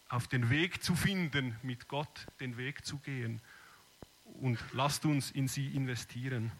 auf 0.09 0.27
den 0.27 0.49
Weg 0.49 0.83
zu 0.83 0.95
finden, 0.95 1.57
mit 1.63 1.87
Gott 1.87 2.27
den 2.39 2.57
Weg 2.57 2.85
zu 2.85 2.97
gehen. 2.99 3.41
Und 4.41 4.57
lasst 4.71 5.05
uns 5.05 5.31
in 5.31 5.47
sie 5.47 5.67
investieren. 5.75 6.51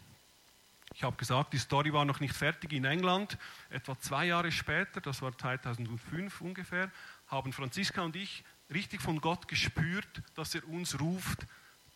Ich 0.93 1.03
habe 1.03 1.15
gesagt, 1.15 1.53
die 1.53 1.59
Story 1.59 1.93
war 1.93 2.05
noch 2.05 2.19
nicht 2.19 2.35
fertig 2.35 2.73
in 2.73 2.85
England. 2.85 3.37
Etwa 3.69 3.99
zwei 3.99 4.25
Jahre 4.25 4.51
später, 4.51 4.99
das 4.99 5.21
war 5.21 5.37
2005 5.37 6.41
ungefähr, 6.41 6.91
haben 7.27 7.53
Franziska 7.53 8.01
und 8.01 8.15
ich 8.15 8.43
richtig 8.73 9.01
von 9.01 9.21
Gott 9.21 9.47
gespürt, 9.47 10.21
dass 10.35 10.55
er 10.55 10.67
uns 10.67 10.99
ruft 10.99 11.45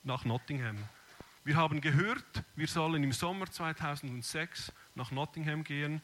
nach 0.04 0.26
Nottingham. 0.26 0.78
Wir 1.44 1.56
haben 1.56 1.82
gehört, 1.82 2.44
wir 2.56 2.68
sollen 2.68 3.04
im 3.04 3.14
Sommer 3.14 3.50
2006 3.50 4.72
nach 4.96 5.12
Nottingham 5.12 5.64
gehen. 5.64 6.02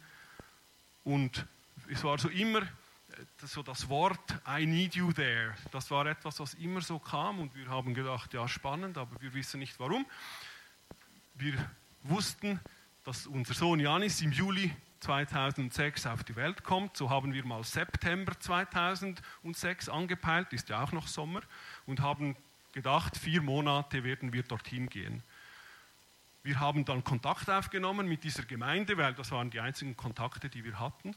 Und 1.03 1.45
es 1.89 2.03
war 2.03 2.17
so 2.17 2.29
immer 2.29 2.67
so 3.43 3.63
das 3.63 3.87
Wort 3.89 4.35
I 4.47 4.65
need 4.65 4.95
you 4.95 5.11
there, 5.13 5.55
das 5.71 5.89
war 5.89 6.05
etwas, 6.05 6.39
was 6.39 6.53
immer 6.55 6.81
so 6.81 6.99
kam 6.99 7.39
und 7.39 7.55
wir 7.55 7.67
haben 7.67 7.93
gedacht, 7.93 8.33
ja 8.33 8.47
spannend, 8.47 8.97
aber 8.97 9.19
wir 9.21 9.33
wissen 9.33 9.59
nicht 9.59 9.79
warum. 9.79 10.05
Wir 11.35 11.53
wussten, 12.03 12.59
dass 13.03 13.27
unser 13.27 13.53
Sohn 13.53 13.79
Janis 13.79 14.21
im 14.21 14.31
Juli 14.31 14.73
2006 14.99 16.05
auf 16.07 16.23
die 16.23 16.35
Welt 16.35 16.63
kommt. 16.63 16.97
So 16.97 17.09
haben 17.09 17.33
wir 17.33 17.45
mal 17.45 17.63
September 17.63 18.39
2006 18.39 19.89
angepeilt, 19.89 20.53
ist 20.53 20.69
ja 20.69 20.83
auch 20.83 20.91
noch 20.91 21.07
Sommer, 21.07 21.41
und 21.85 22.01
haben 22.01 22.35
gedacht, 22.73 23.17
vier 23.17 23.41
Monate 23.41 24.03
werden 24.03 24.33
wir 24.33 24.43
dorthin 24.43 24.87
gehen. 24.87 25.23
Wir 26.43 26.59
haben 26.59 26.85
dann 26.85 27.03
Kontakt 27.03 27.49
aufgenommen 27.49 28.07
mit 28.07 28.23
dieser 28.23 28.43
Gemeinde, 28.43 28.97
weil 28.97 29.13
das 29.13 29.31
waren 29.31 29.49
die 29.49 29.59
einzigen 29.59 29.97
Kontakte, 29.97 30.47
die 30.47 30.63
wir 30.63 30.79
hatten. 30.79 31.15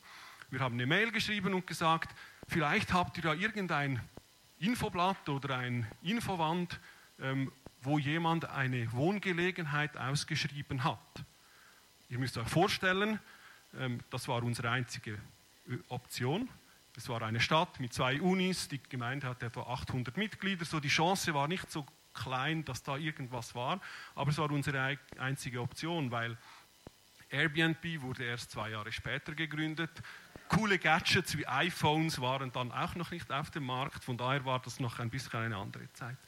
Wir 0.51 0.61
haben 0.61 0.75
eine 0.75 0.87
Mail 0.87 1.13
geschrieben 1.13 1.55
und 1.55 1.67
gesagt, 1.67 2.13
vielleicht 2.49 2.93
habt 2.93 3.17
ihr 3.17 3.23
da 3.23 3.35
irgendein 3.35 4.01
Infoblatt 4.59 5.29
oder 5.29 5.59
ein 5.59 5.87
Infowand, 6.03 6.81
ähm, 7.21 7.53
wo 7.83 7.99
jemand 7.99 8.47
eine 8.47 8.91
Wohngelegenheit 8.93 9.97
ausgeschrieben 9.97 10.83
hat. 10.83 10.99
ihr 12.09 12.19
müsst 12.19 12.37
euch 12.37 12.49
vorstellen, 12.49 13.21
das 14.11 14.29
war 14.29 14.43
unsere 14.43 14.71
einzige 14.71 15.13
äh, 15.69 15.77
Option. 15.89 16.49
Es 16.97 17.09
war 17.09 17.23
eine 17.23 17.41
Stadt 17.41 17.79
mit 17.81 17.93
zwei 17.93 18.21
Unis, 18.21 18.69
die 18.69 18.83
Gemeinde 18.83 19.29
hatte 19.29 19.47
etwa 19.47 19.63
800 19.63 20.17
Mitglieder, 20.17 20.65
so 20.65 20.81
die 20.81 20.89
Chance 20.89 21.33
war 21.35 21.49
nicht 21.49 21.71
so 21.71 21.87
klein, 22.13 22.65
dass 22.65 22.83
da 22.83 22.97
irgendwas 22.97 23.55
war, 23.55 23.81
aber 24.15 24.31
es 24.31 24.39
war 24.39 24.51
unsere 24.51 24.99
einzige 25.17 25.61
Option, 25.61 26.11
weil 26.11 26.37
Airbnb 27.31 28.03
wurde 28.03 28.25
erst 28.25 28.51
zwei 28.51 28.71
Jahre 28.71 28.91
später 28.91 29.35
gegründet. 29.35 29.91
Coole 30.49 30.79
Gadgets 30.81 31.39
wie 31.39 31.47
iPhones 31.47 32.21
waren 32.21 32.51
dann 32.51 32.73
auch 32.73 32.97
noch 32.97 33.13
nicht 33.13 33.31
auf 33.31 33.51
dem 33.51 33.65
Markt, 33.65 34.03
von 34.03 34.17
daher 34.17 34.45
war 34.45 34.59
das 34.59 34.81
noch 34.81 34.99
ein 34.99 35.09
bisschen 35.09 35.39
eine 35.39 35.57
andere 35.57 35.91
Zeit. 35.93 36.19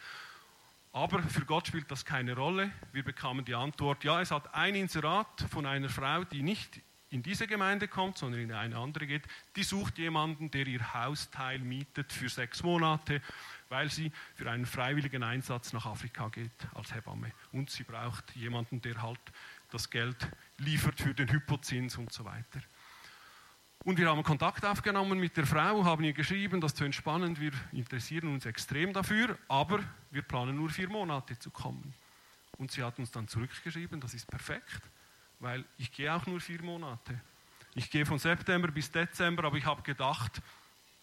Aber 0.93 1.23
für 1.25 1.45
Gott 1.45 1.67
spielt 1.67 1.91
das 1.91 2.05
keine 2.05 2.37
Rolle. 2.37 2.71
Wir 2.93 3.03
bekamen 3.03 3.45
die 3.45 3.55
Antwort, 3.55 4.05
ja, 4.05 4.21
es 4.21 4.31
hat 4.31 4.55
ein 4.55 4.75
Inserat 4.75 5.45
von 5.51 5.67
einer 5.67 5.89
Frau, 5.89 6.23
die 6.23 6.43
nicht 6.43 6.81
in 7.13 7.23
diese 7.23 7.47
Gemeinde 7.47 7.89
kommt, 7.89 8.17
sondern 8.17 8.41
in 8.41 8.53
eine 8.53 8.77
andere 8.79 9.07
geht, 9.07 9.25
die 9.55 9.63
sucht 9.63 9.99
jemanden, 9.99 10.51
der 10.51 10.67
ihr 10.67 10.95
Hausteil 10.95 11.59
mietet 11.59 12.11
für 12.11 12.31
sechs 12.31 12.63
Monate, 12.63 13.21
weil 13.69 13.91
sie 13.91 14.11
für 14.35 14.51
einen 14.51 14.65
freiwilligen 14.65 15.23
Einsatz 15.23 15.75
nach 15.75 15.85
Afrika 15.85 16.29
geht 16.29 16.51
als 16.75 16.95
Hebamme. 16.95 17.33
Und 17.53 17.69
sie 17.71 17.85
braucht 17.85 18.35
jemanden, 18.35 18.81
der 18.81 19.03
halt 19.03 19.21
das 19.71 19.91
Geld 19.91 20.17
liefert 20.57 21.01
für 21.01 21.13
den 21.13 21.31
Hypozins 21.31 21.99
und 21.99 22.11
so 22.13 22.25
weiter. 22.25 22.61
Und 23.85 23.99
wir 23.99 24.09
haben 24.09 24.23
Kontakt 24.23 24.65
aufgenommen 24.65 25.19
mit 25.19 25.37
der 25.37 25.47
Frau, 25.47 25.85
haben 25.85 26.05
ihr 26.05 26.13
geschrieben, 26.15 26.61
das 26.61 26.73
ist 26.73 26.95
spannend, 26.95 27.41
wir 27.41 27.53
interessieren 27.73 28.29
uns 28.29 28.47
extrem 28.47 28.93
dafür, 28.93 29.37
aber 29.49 29.81
wir 30.11 30.23
planen 30.23 30.57
nur 30.57 30.71
vier 30.71 30.89
Monate 30.89 31.39
zu 31.39 31.51
kommen. 31.51 31.93
Und 32.59 32.71
sie 32.71 32.83
hat 32.83 32.99
uns 32.99 33.11
dann 33.11 33.29
zurückgeschrieben, 33.29 34.01
das 34.01 34.15
ist 34.15 34.27
perfekt 34.27 34.83
weil 35.43 35.65
ich 35.77 35.91
gehe 35.91 36.15
auch 36.15 36.25
nur 36.25 36.41
vier 36.41 36.63
Monate. 36.63 37.21
Ich 37.75 37.91
gehe 37.91 38.07
von 38.07 38.19
September 38.19 38.69
bis 38.69 38.91
Dezember, 38.91 39.45
aber 39.45 39.57
ich 39.57 39.67
habe 39.67 39.83
gedacht, 39.83 40.41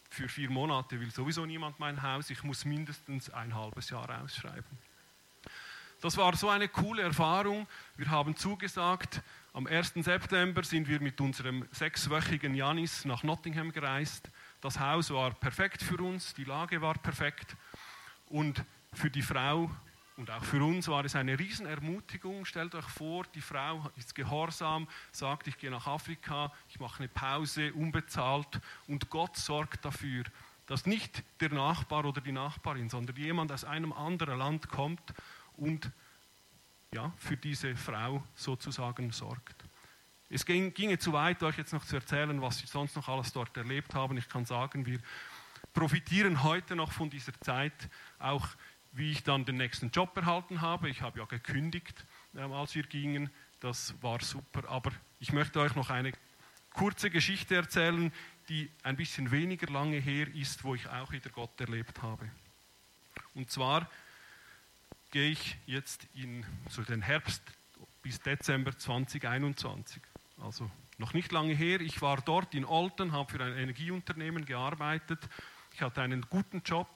für 0.10 0.30
vier 0.30 0.50
Monate 0.50 1.00
will 1.00 1.12
sowieso 1.12 1.46
niemand 1.46 1.78
mein 1.80 2.02
Haus, 2.02 2.30
ich 2.30 2.42
muss 2.44 2.64
mindestens 2.64 3.30
ein 3.30 3.54
halbes 3.54 3.90
Jahr 3.90 4.24
ausschreiben. 4.24 4.78
Das 6.00 6.16
war 6.16 6.36
so 6.38 6.48
eine 6.48 6.70
coole 6.70 7.02
Erfahrung. 7.02 7.68
Wir 7.98 8.10
haben 8.10 8.36
zugesagt, 8.38 9.22
am 9.52 9.68
1. 9.68 9.96
September 9.96 10.64
sind 10.64 10.88
wir 10.88 11.02
mit 11.02 11.20
unserem 11.20 11.68
sechswöchigen 11.72 12.56
Janis 12.56 13.04
nach 13.04 13.24
Nottingham 13.24 13.74
gereist. 13.74 14.30
Das 14.62 14.80
Haus 14.80 15.10
war 15.12 15.32
perfekt 15.32 15.84
für 15.84 16.02
uns, 16.02 16.34
die 16.34 16.46
Lage 16.46 16.82
war 16.82 16.94
perfekt 16.94 17.58
und 18.28 18.64
für 18.94 19.12
die 19.12 19.22
Frau 19.22 19.70
und 20.20 20.30
auch 20.32 20.44
für 20.44 20.62
uns 20.62 20.90
war 20.90 21.06
es 21.06 21.16
eine 21.16 21.40
Riesenermutigung. 21.40 22.44
Stellt 22.44 22.76
euch 22.76 22.88
vor, 22.90 23.24
die 23.34 23.40
Frau 23.40 23.90
ist 23.96 24.14
gehorsam, 24.14 24.86
sagt, 25.14 25.48
ich 25.48 25.58
gehe 25.58 25.72
nach 25.72 25.88
Afrika, 25.88 26.52
ich 26.68 26.78
mache 26.78 27.00
eine 27.00 27.08
Pause, 27.08 27.72
unbezahlt. 27.74 28.60
Und 28.88 29.10
Gott 29.10 29.38
sorgt 29.38 29.86
dafür, 29.86 30.26
dass 30.66 30.86
nicht 30.86 31.24
der 31.40 31.54
Nachbar 31.54 32.04
oder 32.04 32.20
die 32.20 32.34
Nachbarin, 32.34 32.90
sondern 32.90 33.16
jemand 33.16 33.54
aus 33.54 33.64
einem 33.64 33.94
anderen 33.94 34.38
Land 34.38 34.68
kommt 34.68 35.14
und 35.56 35.90
ja, 36.94 37.14
für 37.16 37.38
diese 37.38 37.78
Frau 37.78 38.22
sozusagen 38.36 39.14
sorgt. 39.14 39.64
Es 40.30 40.46
ging, 40.46 40.74
ginge 40.74 41.00
zu 41.00 41.14
weit, 41.14 41.42
euch 41.44 41.58
jetzt 41.58 41.72
noch 41.72 41.86
zu 41.86 41.96
erzählen, 41.96 42.42
was 42.42 42.62
wir 42.62 42.68
sonst 42.68 42.98
noch 42.98 43.08
alles 43.08 43.32
dort 43.32 43.56
erlebt 43.56 43.96
haben. 43.96 44.18
Ich 44.18 44.28
kann 44.28 44.44
sagen, 44.44 44.86
wir 44.86 45.00
profitieren 45.74 46.44
heute 46.44 46.76
noch 46.76 46.92
von 46.92 47.10
dieser 47.10 47.40
Zeit, 47.40 47.90
auch 48.18 48.46
wie 48.92 49.12
ich 49.12 49.24
dann 49.24 49.46
den 49.46 49.58
nächsten 49.58 49.92
Job 49.92 50.16
erhalten 50.18 50.62
habe. 50.62 50.90
Ich 50.90 51.02
habe 51.02 51.20
ja 51.20 51.26
gekündigt, 51.26 52.06
äh, 52.36 52.42
als 52.42 52.76
wir 52.76 52.84
gingen. 52.84 53.30
Das 53.60 53.94
war 54.02 54.22
super. 54.22 54.70
Aber 54.70 54.92
ich 55.20 55.34
möchte 55.34 55.60
euch 55.60 55.76
noch 55.76 55.90
eine 55.90 56.12
kurze 56.74 57.10
Geschichte 57.10 57.56
erzählen, 57.56 58.12
die 58.48 58.70
ein 58.84 58.96
bisschen 58.96 59.32
weniger 59.32 59.68
lange 59.72 59.98
her 59.98 60.28
ist, 60.34 60.64
wo 60.64 60.76
ich 60.76 60.88
auch 60.88 61.12
wieder 61.12 61.30
Gott 61.30 61.60
erlebt 61.60 62.02
habe. 62.02 62.30
Und 63.36 63.52
zwar 63.52 63.90
gehe 65.12 65.32
ich 65.32 65.58
jetzt 65.66 66.08
in 66.14 66.46
so 66.70 66.82
den 66.84 67.02
Herbst 67.02 67.42
bis 68.02 68.20
Dezember 68.20 68.78
2021. 68.78 70.02
Also 70.42 70.70
noch 70.98 71.14
nicht 71.14 71.32
lange 71.32 71.54
her. 71.54 71.82
Ich 71.82 72.02
war 72.02 72.18
dort 72.22 72.54
in 72.54 72.66
Olten, 72.66 73.12
habe 73.12 73.32
für 73.32 73.44
ein 73.44 73.58
Energieunternehmen 73.58 74.46
gearbeitet. 74.46 75.20
Ich 75.74 75.82
hatte 75.82 76.02
einen 76.02 76.22
guten 76.30 76.62
Job 76.64 76.90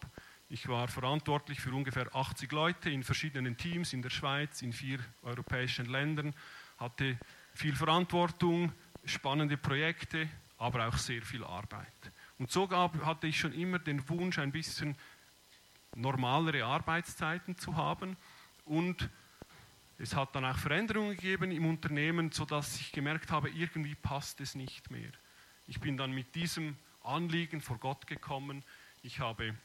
ich 0.54 0.68
war 0.68 0.88
verantwortlich 0.88 1.60
für 1.60 1.74
ungefähr 1.74 2.16
80 2.16 2.52
Leute 2.52 2.92
in 2.92 3.02
verschiedenen 3.02 3.58
Teams 3.58 3.92
in 3.92 4.04
der 4.04 4.12
Schweiz, 4.12 4.62
in 4.62 4.72
vier 4.72 5.00
europäischen 5.24 5.88
Ländern, 5.88 6.36
hatte 6.78 7.18
viel 7.56 7.76
Verantwortung, 7.76 8.72
spannende 9.04 9.58
Projekte, 9.58 10.30
aber 10.60 10.88
auch 10.88 10.98
sehr 11.00 11.24
viel 11.24 11.44
Arbeit. 11.44 12.12
Und 12.38 12.52
so 12.52 12.68
gab, 12.68 13.04
hatte 13.04 13.26
ich 13.26 13.40
schon 13.40 13.52
immer 13.54 13.80
den 13.80 14.08
Wunsch, 14.10 14.38
ein 14.38 14.52
bisschen 14.52 14.96
normalere 15.96 16.66
Arbeitszeiten 16.66 17.58
zu 17.58 17.76
haben. 17.76 18.16
Und 18.66 19.10
es 19.98 20.16
hat 20.16 20.36
dann 20.36 20.46
auch 20.46 20.58
Veränderungen 20.60 21.16
gegeben 21.16 21.50
im 21.50 21.66
Unternehmen, 21.66 22.32
sodass 22.32 22.80
ich 22.80 22.92
gemerkt 22.92 23.32
habe, 23.32 23.50
irgendwie 23.50 23.96
passt 23.96 24.40
es 24.40 24.54
nicht 24.54 24.92
mehr. 24.92 25.12
Ich 25.66 25.80
bin 25.80 25.98
dann 25.98 26.12
mit 26.12 26.36
diesem 26.36 26.78
Anliegen 27.02 27.60
vor 27.60 27.80
Gott 27.80 28.06
gekommen. 28.06 28.64
Ich 29.02 29.20
habe 29.20 29.56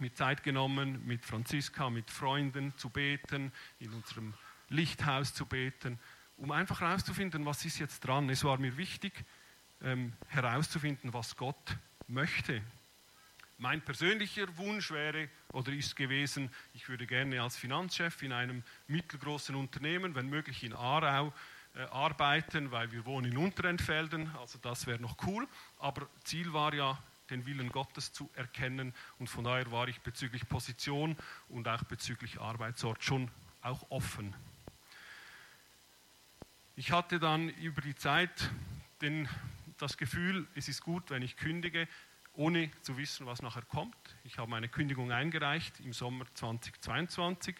mir 0.00 0.12
Zeit 0.12 0.42
genommen, 0.42 1.06
mit 1.06 1.24
Franziska, 1.24 1.90
mit 1.90 2.10
Freunden 2.10 2.76
zu 2.76 2.90
beten, 2.90 3.52
in 3.78 3.92
unserem 3.92 4.34
Lichthaus 4.68 5.34
zu 5.34 5.46
beten, 5.46 5.98
um 6.36 6.50
einfach 6.50 6.80
herauszufinden, 6.80 7.46
was 7.46 7.64
ist 7.64 7.78
jetzt 7.78 8.00
dran. 8.00 8.28
Es 8.30 8.44
war 8.44 8.58
mir 8.58 8.76
wichtig, 8.76 9.24
ähm, 9.82 10.12
herauszufinden, 10.28 11.12
was 11.12 11.36
Gott 11.36 11.76
möchte. 12.08 12.62
Mein 13.58 13.80
persönlicher 13.80 14.54
Wunsch 14.58 14.90
wäre 14.90 15.30
oder 15.52 15.72
ist 15.72 15.96
gewesen, 15.96 16.50
ich 16.74 16.88
würde 16.88 17.06
gerne 17.06 17.40
als 17.40 17.56
Finanzchef 17.56 18.22
in 18.22 18.32
einem 18.32 18.62
mittelgroßen 18.86 19.54
Unternehmen, 19.54 20.14
wenn 20.14 20.28
möglich 20.28 20.62
in 20.62 20.74
Aarau, 20.74 21.32
äh, 21.74 21.80
arbeiten, 21.84 22.70
weil 22.70 22.92
wir 22.92 23.04
wohnen 23.06 23.32
in 23.32 23.38
Unterentfelden, 23.38 24.30
also 24.36 24.58
das 24.58 24.86
wäre 24.86 25.00
noch 25.00 25.16
cool. 25.26 25.48
Aber 25.78 26.08
Ziel 26.24 26.52
war 26.52 26.74
ja, 26.74 27.02
den 27.30 27.46
Willen 27.46 27.70
Gottes 27.70 28.12
zu 28.12 28.30
erkennen. 28.34 28.94
Und 29.18 29.28
von 29.28 29.44
daher 29.44 29.70
war 29.70 29.88
ich 29.88 30.00
bezüglich 30.00 30.48
Position 30.48 31.16
und 31.48 31.68
auch 31.68 31.84
bezüglich 31.84 32.40
Arbeitsort 32.40 33.04
schon 33.04 33.30
auch 33.62 33.90
offen. 33.90 34.34
Ich 36.76 36.92
hatte 36.92 37.18
dann 37.18 37.48
über 37.48 37.80
die 37.80 37.94
Zeit 37.94 38.50
den, 39.00 39.28
das 39.78 39.96
Gefühl, 39.96 40.46
es 40.54 40.68
ist 40.68 40.82
gut, 40.82 41.10
wenn 41.10 41.22
ich 41.22 41.36
kündige, 41.36 41.88
ohne 42.34 42.70
zu 42.82 42.98
wissen, 42.98 43.26
was 43.26 43.40
nachher 43.40 43.62
kommt. 43.62 43.96
Ich 44.24 44.38
habe 44.38 44.50
meine 44.50 44.68
Kündigung 44.68 45.10
eingereicht 45.10 45.80
im 45.80 45.92
Sommer 45.92 46.26
2022. 46.34 47.56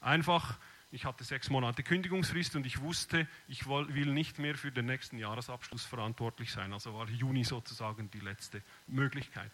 Einfach 0.00 0.58
ich 0.94 1.04
hatte 1.04 1.24
sechs 1.24 1.50
Monate 1.50 1.82
Kündigungsfrist 1.82 2.54
und 2.54 2.66
ich 2.66 2.80
wusste, 2.80 3.26
ich 3.48 3.66
will 3.66 4.06
nicht 4.06 4.38
mehr 4.38 4.54
für 4.54 4.70
den 4.70 4.86
nächsten 4.86 5.18
Jahresabschluss 5.18 5.84
verantwortlich 5.84 6.52
sein. 6.52 6.72
Also 6.72 6.94
war 6.94 7.08
Juni 7.08 7.42
sozusagen 7.42 8.10
die 8.12 8.20
letzte 8.20 8.62
Möglichkeit. 8.86 9.50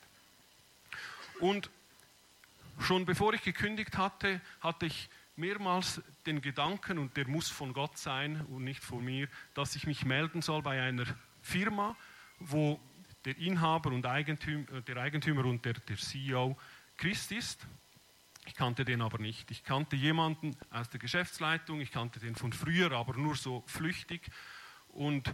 Und 1.40 1.70
schon 2.78 3.06
bevor 3.06 3.32
ich 3.32 3.42
gekündigt 3.42 3.96
hatte, 3.96 4.42
hatte 4.60 4.84
ich 4.84 5.08
mehrmals 5.36 6.02
den 6.26 6.42
Gedanken, 6.42 6.98
und 6.98 7.16
der 7.16 7.26
muss 7.26 7.48
von 7.48 7.72
Gott 7.72 7.96
sein 7.96 8.42
und 8.50 8.64
nicht 8.64 8.84
von 8.84 9.02
mir, 9.02 9.26
dass 9.54 9.74
ich 9.76 9.86
mich 9.86 10.04
melden 10.04 10.42
soll 10.42 10.60
bei 10.60 10.82
einer 10.82 11.06
Firma, 11.40 11.96
wo 12.38 12.78
der 13.24 13.38
Inhaber 13.38 13.92
und 13.92 14.04
Eigentümer, 14.04 14.82
der 14.82 14.96
Eigentümer 14.98 15.46
und 15.46 15.64
der, 15.64 15.72
der 15.72 15.96
CEO 15.96 16.58
Christ 16.98 17.32
ist 17.32 17.66
ich 18.50 18.56
kannte 18.56 18.84
den 18.84 19.00
aber 19.00 19.18
nicht. 19.18 19.52
Ich 19.52 19.62
kannte 19.62 19.94
jemanden 19.94 20.56
aus 20.70 20.90
der 20.90 20.98
Geschäftsleitung, 20.98 21.80
ich 21.80 21.92
kannte 21.92 22.18
den 22.18 22.34
von 22.34 22.52
früher, 22.52 22.90
aber 22.90 23.16
nur 23.16 23.36
so 23.36 23.62
flüchtig. 23.68 24.28
Und 24.88 25.32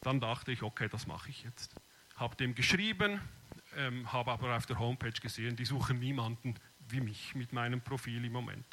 dann 0.00 0.18
dachte 0.18 0.50
ich, 0.50 0.64
okay, 0.64 0.88
das 0.88 1.06
mache 1.06 1.30
ich 1.30 1.44
jetzt. 1.44 1.76
Habe 2.16 2.34
dem 2.34 2.56
geschrieben, 2.56 3.20
ähm, 3.76 4.12
habe 4.12 4.32
aber 4.32 4.56
auf 4.56 4.66
der 4.66 4.80
Homepage 4.80 5.12
gesehen, 5.12 5.54
die 5.54 5.64
suchen 5.64 6.00
niemanden 6.00 6.56
wie 6.88 7.00
mich 7.00 7.36
mit 7.36 7.52
meinem 7.52 7.80
Profil 7.80 8.24
im 8.24 8.32
Moment. 8.32 8.66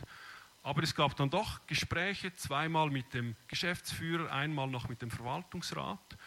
Aber 0.64 0.82
es 0.82 0.96
gab 0.96 1.16
dann 1.16 1.30
doch 1.30 1.64
Gespräche, 1.68 2.34
zweimal 2.34 2.90
mit 2.90 3.14
dem 3.14 3.36
Geschäftsführer, 3.48 4.32
einmal 4.32 4.70
noch 4.70 4.90
mit 4.90 5.04
dem 5.04 5.12
Verwaltungsrat. 5.12 6.18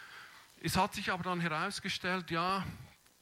Es 0.63 0.77
hat 0.77 0.95
sich 0.95 1.11
aber 1.11 1.25
dann 1.25 1.41
herausgestellt, 1.41 2.31
ja, 2.31 2.65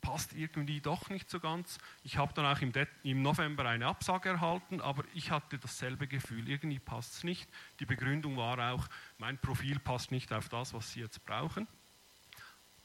passt 0.04 0.34
irgendwie 0.34 0.80
doch 0.80 1.08
nicht 1.08 1.30
so 1.30 1.40
ganz. 1.40 1.78
Ich 2.02 2.18
habe 2.18 2.34
dann 2.34 2.44
auch 2.44 2.60
im, 2.60 2.72
im, 3.02 3.22
November 3.22 3.64
eine 3.64 3.86
Absage 3.86 4.28
erhalten, 4.28 4.80
aber 4.80 5.02
ich 5.14 5.30
hatte 5.30 5.58
dasselbe 5.58 6.06
Gefühl, 6.06 6.48
irgendwie 6.48 6.78
passt 6.78 7.14
es 7.14 7.24
nicht. 7.24 7.48
Die 7.80 7.86
Begründung 7.86 8.36
war 8.36 8.72
auch, 8.72 8.86
mein 9.18 9.38
Profil 9.38 9.78
passt 9.78 10.12
nicht 10.12 10.32
auf 10.32 10.50
das, 10.50 10.74
was 10.74 10.92
Sie 10.92 11.00
jetzt 11.00 11.24
brauchen. 11.24 11.66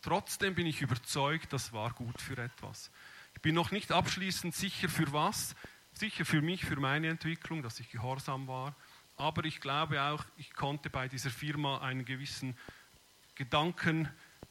Trotzdem 0.01 0.55
bin 0.55 0.65
ich 0.65 0.81
überzeugt, 0.81 1.51
das 1.51 1.73
war 1.73 1.91
gut 1.91 2.21
für 2.21 2.37
etwas. 2.37 2.89
Ich 3.35 3.41
bin 3.41 3.53
noch 3.53 3.71
nicht 3.71 3.91
abschließend 3.91 4.55
sicher 4.55 4.87
für 4.87 5.11
was, 5.11 5.55
sicher 5.91 6.23
für 6.23 6.41
mich, 6.41 6.63
für 6.63 6.77
meine 6.77 7.09
Entwicklung, 7.09 7.61
dass 7.61 7.81
ich 7.81 7.89
gehorsam 7.89 8.47
war, 8.47 8.75
aber 9.17 9.43
ich 9.43 9.59
glaube 9.59 10.01
auch, 10.01 10.23
ich 10.37 10.53
konnte 10.53 10.89
bei 10.89 11.09
dieser 11.09 11.29
Firma 11.29 11.79
einen 11.79 12.05
gewissen 12.05 12.57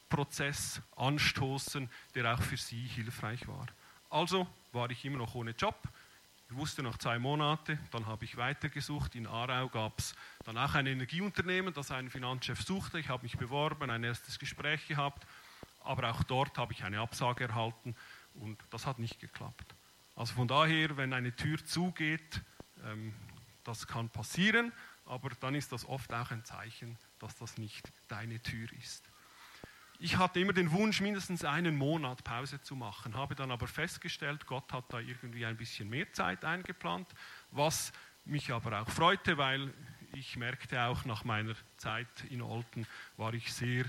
Gedankenprozess 0.09 0.81
anstoßen, 0.95 1.89
der 2.15 2.33
auch 2.33 2.41
für 2.41 2.57
sie 2.57 2.87
hilfreich 2.87 3.47
war. 3.47 3.67
Also 4.09 4.47
war 4.71 4.89
ich 4.89 5.05
immer 5.05 5.19
noch 5.19 5.35
ohne 5.35 5.51
Job. 5.51 5.75
Ich 6.49 6.55
wusste 6.55 6.81
noch 6.81 6.97
zwei 6.97 7.19
Monate, 7.19 7.77
dann 7.91 8.07
habe 8.07 8.25
ich 8.25 8.35
weitergesucht. 8.35 9.13
In 9.13 9.27
Aarau 9.27 9.69
gab 9.69 9.99
es 9.99 10.15
dann 10.45 10.57
auch 10.57 10.73
ein 10.73 10.87
Energieunternehmen, 10.87 11.73
das 11.73 11.91
einen 11.91 12.09
Finanzchef 12.09 12.63
suchte. 12.63 12.97
Ich 12.97 13.09
habe 13.09 13.21
mich 13.21 13.37
beworben, 13.37 13.91
ein 13.91 14.03
erstes 14.03 14.39
Gespräch 14.39 14.87
gehabt, 14.87 15.27
aber 15.81 16.09
auch 16.09 16.23
dort 16.23 16.57
habe 16.57 16.73
ich 16.73 16.83
eine 16.83 16.99
Absage 17.01 17.43
erhalten 17.43 17.95
und 18.33 18.57
das 18.71 18.87
hat 18.87 18.97
nicht 18.97 19.19
geklappt. 19.19 19.75
Also 20.15 20.33
von 20.33 20.47
daher, 20.47 20.97
wenn 20.97 21.13
eine 21.13 21.35
Tür 21.35 21.63
zugeht, 21.63 22.41
ähm, 22.83 23.13
das 23.63 23.85
kann 23.85 24.09
passieren, 24.09 24.73
aber 25.05 25.29
dann 25.39 25.53
ist 25.53 25.71
das 25.71 25.85
oft 25.85 26.11
auch 26.13 26.31
ein 26.31 26.43
Zeichen, 26.45 26.97
dass 27.19 27.35
das 27.35 27.59
nicht 27.59 27.91
deine 28.07 28.41
Tür 28.41 28.67
ist. 28.73 29.08
Ich 30.01 30.17
hatte 30.17 30.39
immer 30.39 30.53
den 30.53 30.71
Wunsch, 30.71 31.01
mindestens 31.01 31.43
einen 31.43 31.75
Monat 31.75 32.23
Pause 32.23 32.61
zu 32.61 32.73
machen, 32.73 33.15
habe 33.15 33.35
dann 33.35 33.51
aber 33.51 33.67
festgestellt, 33.67 34.45
Gott 34.45 34.71
hat 34.71 34.85
da 34.93 34.99
irgendwie 34.99 35.45
ein 35.45 35.57
bisschen 35.57 35.89
mehr 35.89 36.09
Zeit 36.13 36.45
eingeplant, 36.45 37.05
was 37.51 37.91
mich 38.23 38.49
aber 38.53 38.81
auch 38.81 38.89
freute, 38.89 39.37
weil 39.37 39.73
ich 40.13 40.37
merkte 40.37 40.81
auch 40.83 41.03
nach 41.03 41.25
meiner 41.25 41.53
Zeit 41.75 42.07
in 42.29 42.41
Olten 42.41 42.87
war 43.17 43.33
ich 43.33 43.51
sehr 43.51 43.83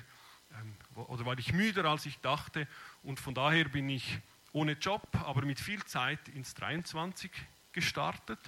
ähm, 0.59 0.75
oder 0.96 1.25
war 1.27 1.38
ich 1.38 1.53
müder 1.53 1.85
als 1.85 2.07
ich 2.07 2.18
dachte 2.18 2.66
und 3.05 3.20
von 3.20 3.33
daher 3.35 3.66
bin 3.66 3.88
ich 3.88 4.18
ohne 4.51 4.73
Job, 4.73 5.07
aber 5.25 5.42
mit 5.42 5.61
viel 5.61 5.85
Zeit 5.85 6.29
ins 6.31 6.55
23 6.55 7.31
gestartet. 7.70 8.40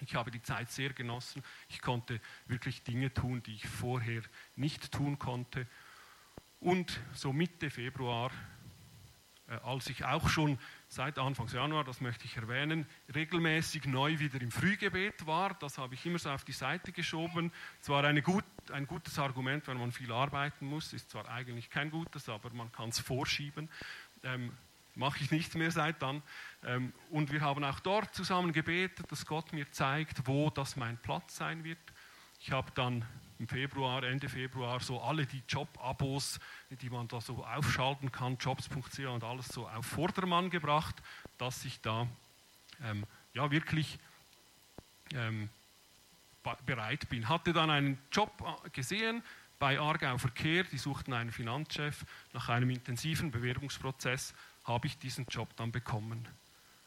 Ich 0.00 0.14
habe 0.14 0.30
die 0.30 0.40
Zeit 0.40 0.70
sehr 0.70 0.94
genossen. 0.94 1.42
Ich 1.68 1.82
konnte 1.82 2.22
wirklich 2.46 2.84
Dinge 2.84 3.12
tun, 3.12 3.42
die 3.42 3.54
ich 3.56 3.68
vorher 3.68 4.22
nicht 4.54 4.92
tun 4.92 5.18
konnte. 5.18 5.66
Und 6.60 7.00
so 7.12 7.32
Mitte 7.32 7.70
Februar, 7.70 8.30
äh, 9.48 9.54
als 9.62 9.88
ich 9.88 10.04
auch 10.04 10.28
schon 10.28 10.58
seit 10.88 11.18
Anfang 11.18 11.48
Januar, 11.48 11.84
das 11.84 12.00
möchte 12.00 12.24
ich 12.24 12.36
erwähnen, 12.36 12.86
regelmäßig 13.14 13.84
neu 13.84 14.18
wieder 14.18 14.40
im 14.40 14.50
Frühgebet 14.50 15.26
war, 15.26 15.54
das 15.54 15.78
habe 15.78 15.94
ich 15.94 16.04
immer 16.06 16.18
so 16.18 16.30
auf 16.30 16.44
die 16.44 16.52
Seite 16.52 16.92
geschoben. 16.92 17.52
Es 17.80 17.88
war 17.88 18.12
gut, 18.22 18.44
ein 18.72 18.86
gutes 18.86 19.18
Argument, 19.18 19.66
wenn 19.68 19.78
man 19.78 19.92
viel 19.92 20.10
arbeiten 20.10 20.66
muss, 20.66 20.92
ist 20.92 21.10
zwar 21.10 21.28
eigentlich 21.28 21.70
kein 21.70 21.90
gutes, 21.90 22.28
aber 22.28 22.50
man 22.50 22.72
kann 22.72 22.88
es 22.88 22.98
vorschieben. 22.98 23.68
Ähm, 24.22 24.52
mache 24.96 25.22
ich 25.22 25.30
nicht 25.30 25.54
mehr 25.54 25.70
seit 25.70 26.02
dann. 26.02 26.22
Ähm, 26.64 26.92
und 27.10 27.30
wir 27.30 27.42
haben 27.42 27.62
auch 27.64 27.80
dort 27.80 28.14
zusammen 28.14 28.52
gebetet, 28.52 29.10
dass 29.12 29.26
Gott 29.26 29.52
mir 29.52 29.70
zeigt, 29.70 30.26
wo 30.26 30.50
das 30.50 30.76
mein 30.76 30.96
Platz 30.96 31.36
sein 31.36 31.62
wird. 31.64 31.78
Ich 32.40 32.50
habe 32.50 32.70
dann 32.74 33.04
im 33.38 33.48
Februar, 33.48 34.02
Ende 34.02 34.28
Februar, 34.28 34.80
so 34.80 35.00
alle 35.00 35.26
die 35.26 35.42
Job-Abos, 35.48 36.38
die 36.70 36.90
man 36.90 37.08
da 37.08 37.20
so 37.20 37.44
aufschalten 37.44 38.10
kann, 38.10 38.36
jobs.ch 38.38 38.98
und 39.00 39.24
alles 39.24 39.48
so 39.48 39.68
auf 39.68 39.86
Vordermann 39.86 40.50
gebracht, 40.50 40.96
dass 41.38 41.64
ich 41.64 41.80
da 41.80 42.08
ähm, 42.82 43.04
ja 43.34 43.50
wirklich 43.50 43.98
ähm, 45.14 45.48
bereit 46.64 47.08
bin. 47.08 47.28
Hatte 47.28 47.52
dann 47.52 47.70
einen 47.70 47.98
Job 48.10 48.30
äh, 48.64 48.70
gesehen 48.70 49.22
bei 49.58 49.78
Aargau 49.80 50.18
Verkehr, 50.18 50.64
die 50.64 50.78
suchten 50.78 51.12
einen 51.12 51.32
Finanzchef. 51.32 52.04
Nach 52.32 52.48
einem 52.48 52.70
intensiven 52.70 53.30
Bewerbungsprozess 53.30 54.34
habe 54.64 54.86
ich 54.86 54.98
diesen 54.98 55.26
Job 55.26 55.48
dann 55.56 55.72
bekommen. 55.72 56.28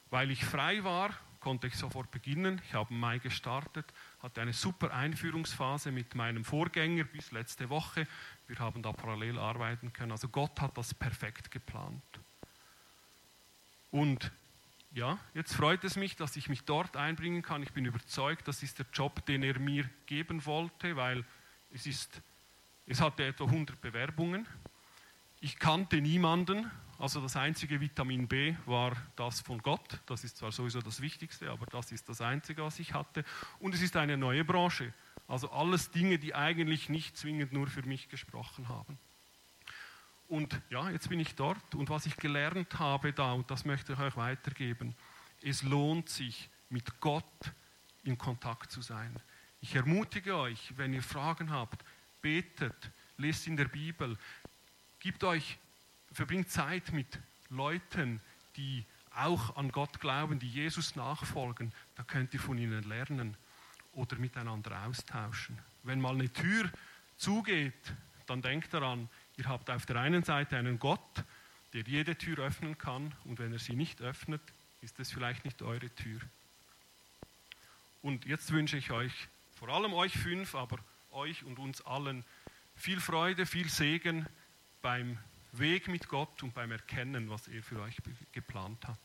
Weil 0.10 0.32
ich 0.32 0.44
frei 0.44 0.84
war, 0.84 1.12
konnte 1.40 1.68
ich 1.68 1.76
sofort 1.76 2.12
beginnen. 2.12 2.62
Ich 2.68 2.74
habe 2.74 2.94
im 2.94 3.00
Mai 3.00 3.20
gestartet, 3.20 3.86
hatte 4.22 4.42
eine 4.42 4.54
super 4.54 4.94
Einführungsphase 4.94 5.92
mit 5.92 6.16
meinem 6.16 6.44
Vorgänger 6.44 7.06
bis 7.06 7.32
letzte 7.32 7.70
Woche. 7.70 8.08
Wir 8.48 8.60
haben 8.60 8.82
da 8.82 8.92
parallel 8.92 9.38
arbeiten 9.38 9.94
können. 9.94 10.12
Also 10.12 10.28
Gott 10.28 10.60
hat 10.62 10.78
das 10.78 10.94
perfekt 10.94 11.52
geplant. 11.52 12.04
Und 13.92 14.32
ja, 14.92 15.20
jetzt 15.34 15.54
freut 15.54 15.84
es 15.84 15.96
mich, 15.96 16.16
dass 16.16 16.36
ich 16.36 16.50
mich 16.50 16.64
dort 16.64 16.98
einbringen 16.98 17.42
kann. 17.42 17.64
Ich 17.64 17.74
bin 17.74 17.86
überzeugt, 17.86 18.48
das 18.48 18.64
ist 18.64 18.80
der 18.80 18.88
Job, 18.92 19.26
den 19.26 19.44
er 19.44 19.60
mir 19.60 19.90
geben 20.08 20.46
wollte, 20.46 20.96
weil 20.96 21.24
es 21.72 21.86
ist, 21.86 22.22
es 22.88 23.00
hatte 23.00 23.24
etwa 23.26 23.46
100 23.46 23.80
Bewerbungen. 23.82 24.48
Ich 25.42 25.60
kannte 25.60 26.02
niemanden 26.02 26.70
also 27.00 27.22
das 27.22 27.38
einzige 27.38 27.80
Vitamin 27.80 28.28
B 28.28 28.56
war 28.66 28.96
das 29.16 29.40
von 29.40 29.60
Gott. 29.60 30.02
Das 30.06 30.26
ist 30.26 30.38
zwar 30.38 30.52
sowieso 30.52 30.82
das 30.82 31.00
Wichtigste, 31.00 31.50
aber 31.50 31.66
das 31.66 31.94
ist 31.94 32.10
das 32.10 32.20
Einzige, 32.20 32.62
was 32.62 32.78
ich 32.78 32.94
hatte. 32.94 33.24
Und 33.60 33.74
es 33.74 33.82
ist 33.82 33.96
eine 33.96 34.18
neue 34.18 34.44
Branche. 34.44 34.94
Also 35.26 35.50
alles 35.50 35.92
Dinge, 35.92 36.20
die 36.20 36.36
eigentlich 36.36 36.90
nicht 36.90 37.16
zwingend 37.16 37.54
nur 37.54 37.68
für 37.68 37.84
mich 37.84 38.10
gesprochen 38.10 38.68
haben. 38.68 39.00
Und 40.28 40.62
ja, 40.70 40.90
jetzt 40.90 41.08
bin 41.08 41.22
ich 41.22 41.36
dort 41.36 41.74
und 41.74 41.90
was 41.90 42.06
ich 42.06 42.18
gelernt 42.18 42.78
habe 42.80 43.14
da, 43.14 43.32
und 43.32 43.50
das 43.50 43.64
möchte 43.64 43.94
ich 43.94 44.00
euch 44.00 44.18
weitergeben, 44.18 44.94
es 45.42 45.64
lohnt 45.64 46.10
sich, 46.10 46.50
mit 46.70 47.00
Gott 47.00 47.24
in 48.04 48.18
Kontakt 48.18 48.72
zu 48.72 48.82
sein. 48.82 49.20
Ich 49.62 49.76
ermutige 49.76 50.36
euch, 50.36 50.78
wenn 50.78 50.94
ihr 50.94 51.02
Fragen 51.02 51.50
habt, 51.52 51.84
betet, 52.22 52.92
lest 53.18 53.48
in 53.48 53.58
der 53.58 53.66
Bibel, 53.66 54.18
gebt 55.00 55.24
euch 55.24 55.58
verbringt 56.12 56.50
Zeit 56.50 56.92
mit 56.92 57.20
Leuten, 57.50 58.22
die 58.56 58.86
auch 59.16 59.56
an 59.56 59.72
Gott 59.72 60.00
glauben, 60.00 60.40
die 60.40 60.50
Jesus 60.50 60.96
nachfolgen. 60.96 61.74
Da 61.96 62.04
könnt 62.04 62.34
ihr 62.34 62.40
von 62.40 62.58
ihnen 62.58 62.84
lernen 62.84 63.36
oder 63.94 64.18
miteinander 64.18 64.86
austauschen. 64.86 65.58
Wenn 65.84 66.00
mal 66.00 66.14
eine 66.14 66.32
Tür 66.32 66.70
zugeht, 67.18 67.94
dann 68.28 68.42
denkt 68.42 68.74
daran, 68.74 69.10
ihr 69.38 69.46
habt 69.46 69.70
auf 69.70 69.86
der 69.86 69.98
einen 69.98 70.24
Seite 70.24 70.58
einen 70.58 70.80
Gott, 70.80 71.24
der 71.74 71.82
jede 71.82 72.16
Tür 72.16 72.40
öffnen 72.40 72.78
kann 72.78 73.14
und 73.26 73.40
wenn 73.40 73.52
er 73.52 73.60
sie 73.60 73.76
nicht 73.76 74.02
öffnet, 74.02 74.42
ist 74.82 75.00
es 75.00 75.12
vielleicht 75.12 75.46
nicht 75.46 75.62
eure 75.62 75.90
Tür. 75.90 76.20
Und 78.02 78.26
jetzt 78.26 78.52
wünsche 78.52 78.78
ich 78.78 78.92
euch, 78.92 79.28
vor 79.56 79.70
allem 79.70 79.94
euch 79.94 80.18
fünf, 80.18 80.56
aber 80.56 80.80
euch 81.12 81.44
und 81.44 81.60
uns 81.60 81.82
allen, 81.82 82.24
viel 82.76 83.02
Freude, 83.02 83.46
viel 83.46 83.70
Segen 83.70 84.26
beim 84.82 85.18
Weg 85.52 85.88
mit 85.88 86.08
Gott 86.08 86.44
und 86.44 86.54
beim 86.54 86.72
Erkennen, 86.72 87.30
was 87.30 87.48
er 87.48 87.64
für 87.64 87.82
euch 87.82 87.98
geplant 88.32 88.88
hat. 88.88 89.00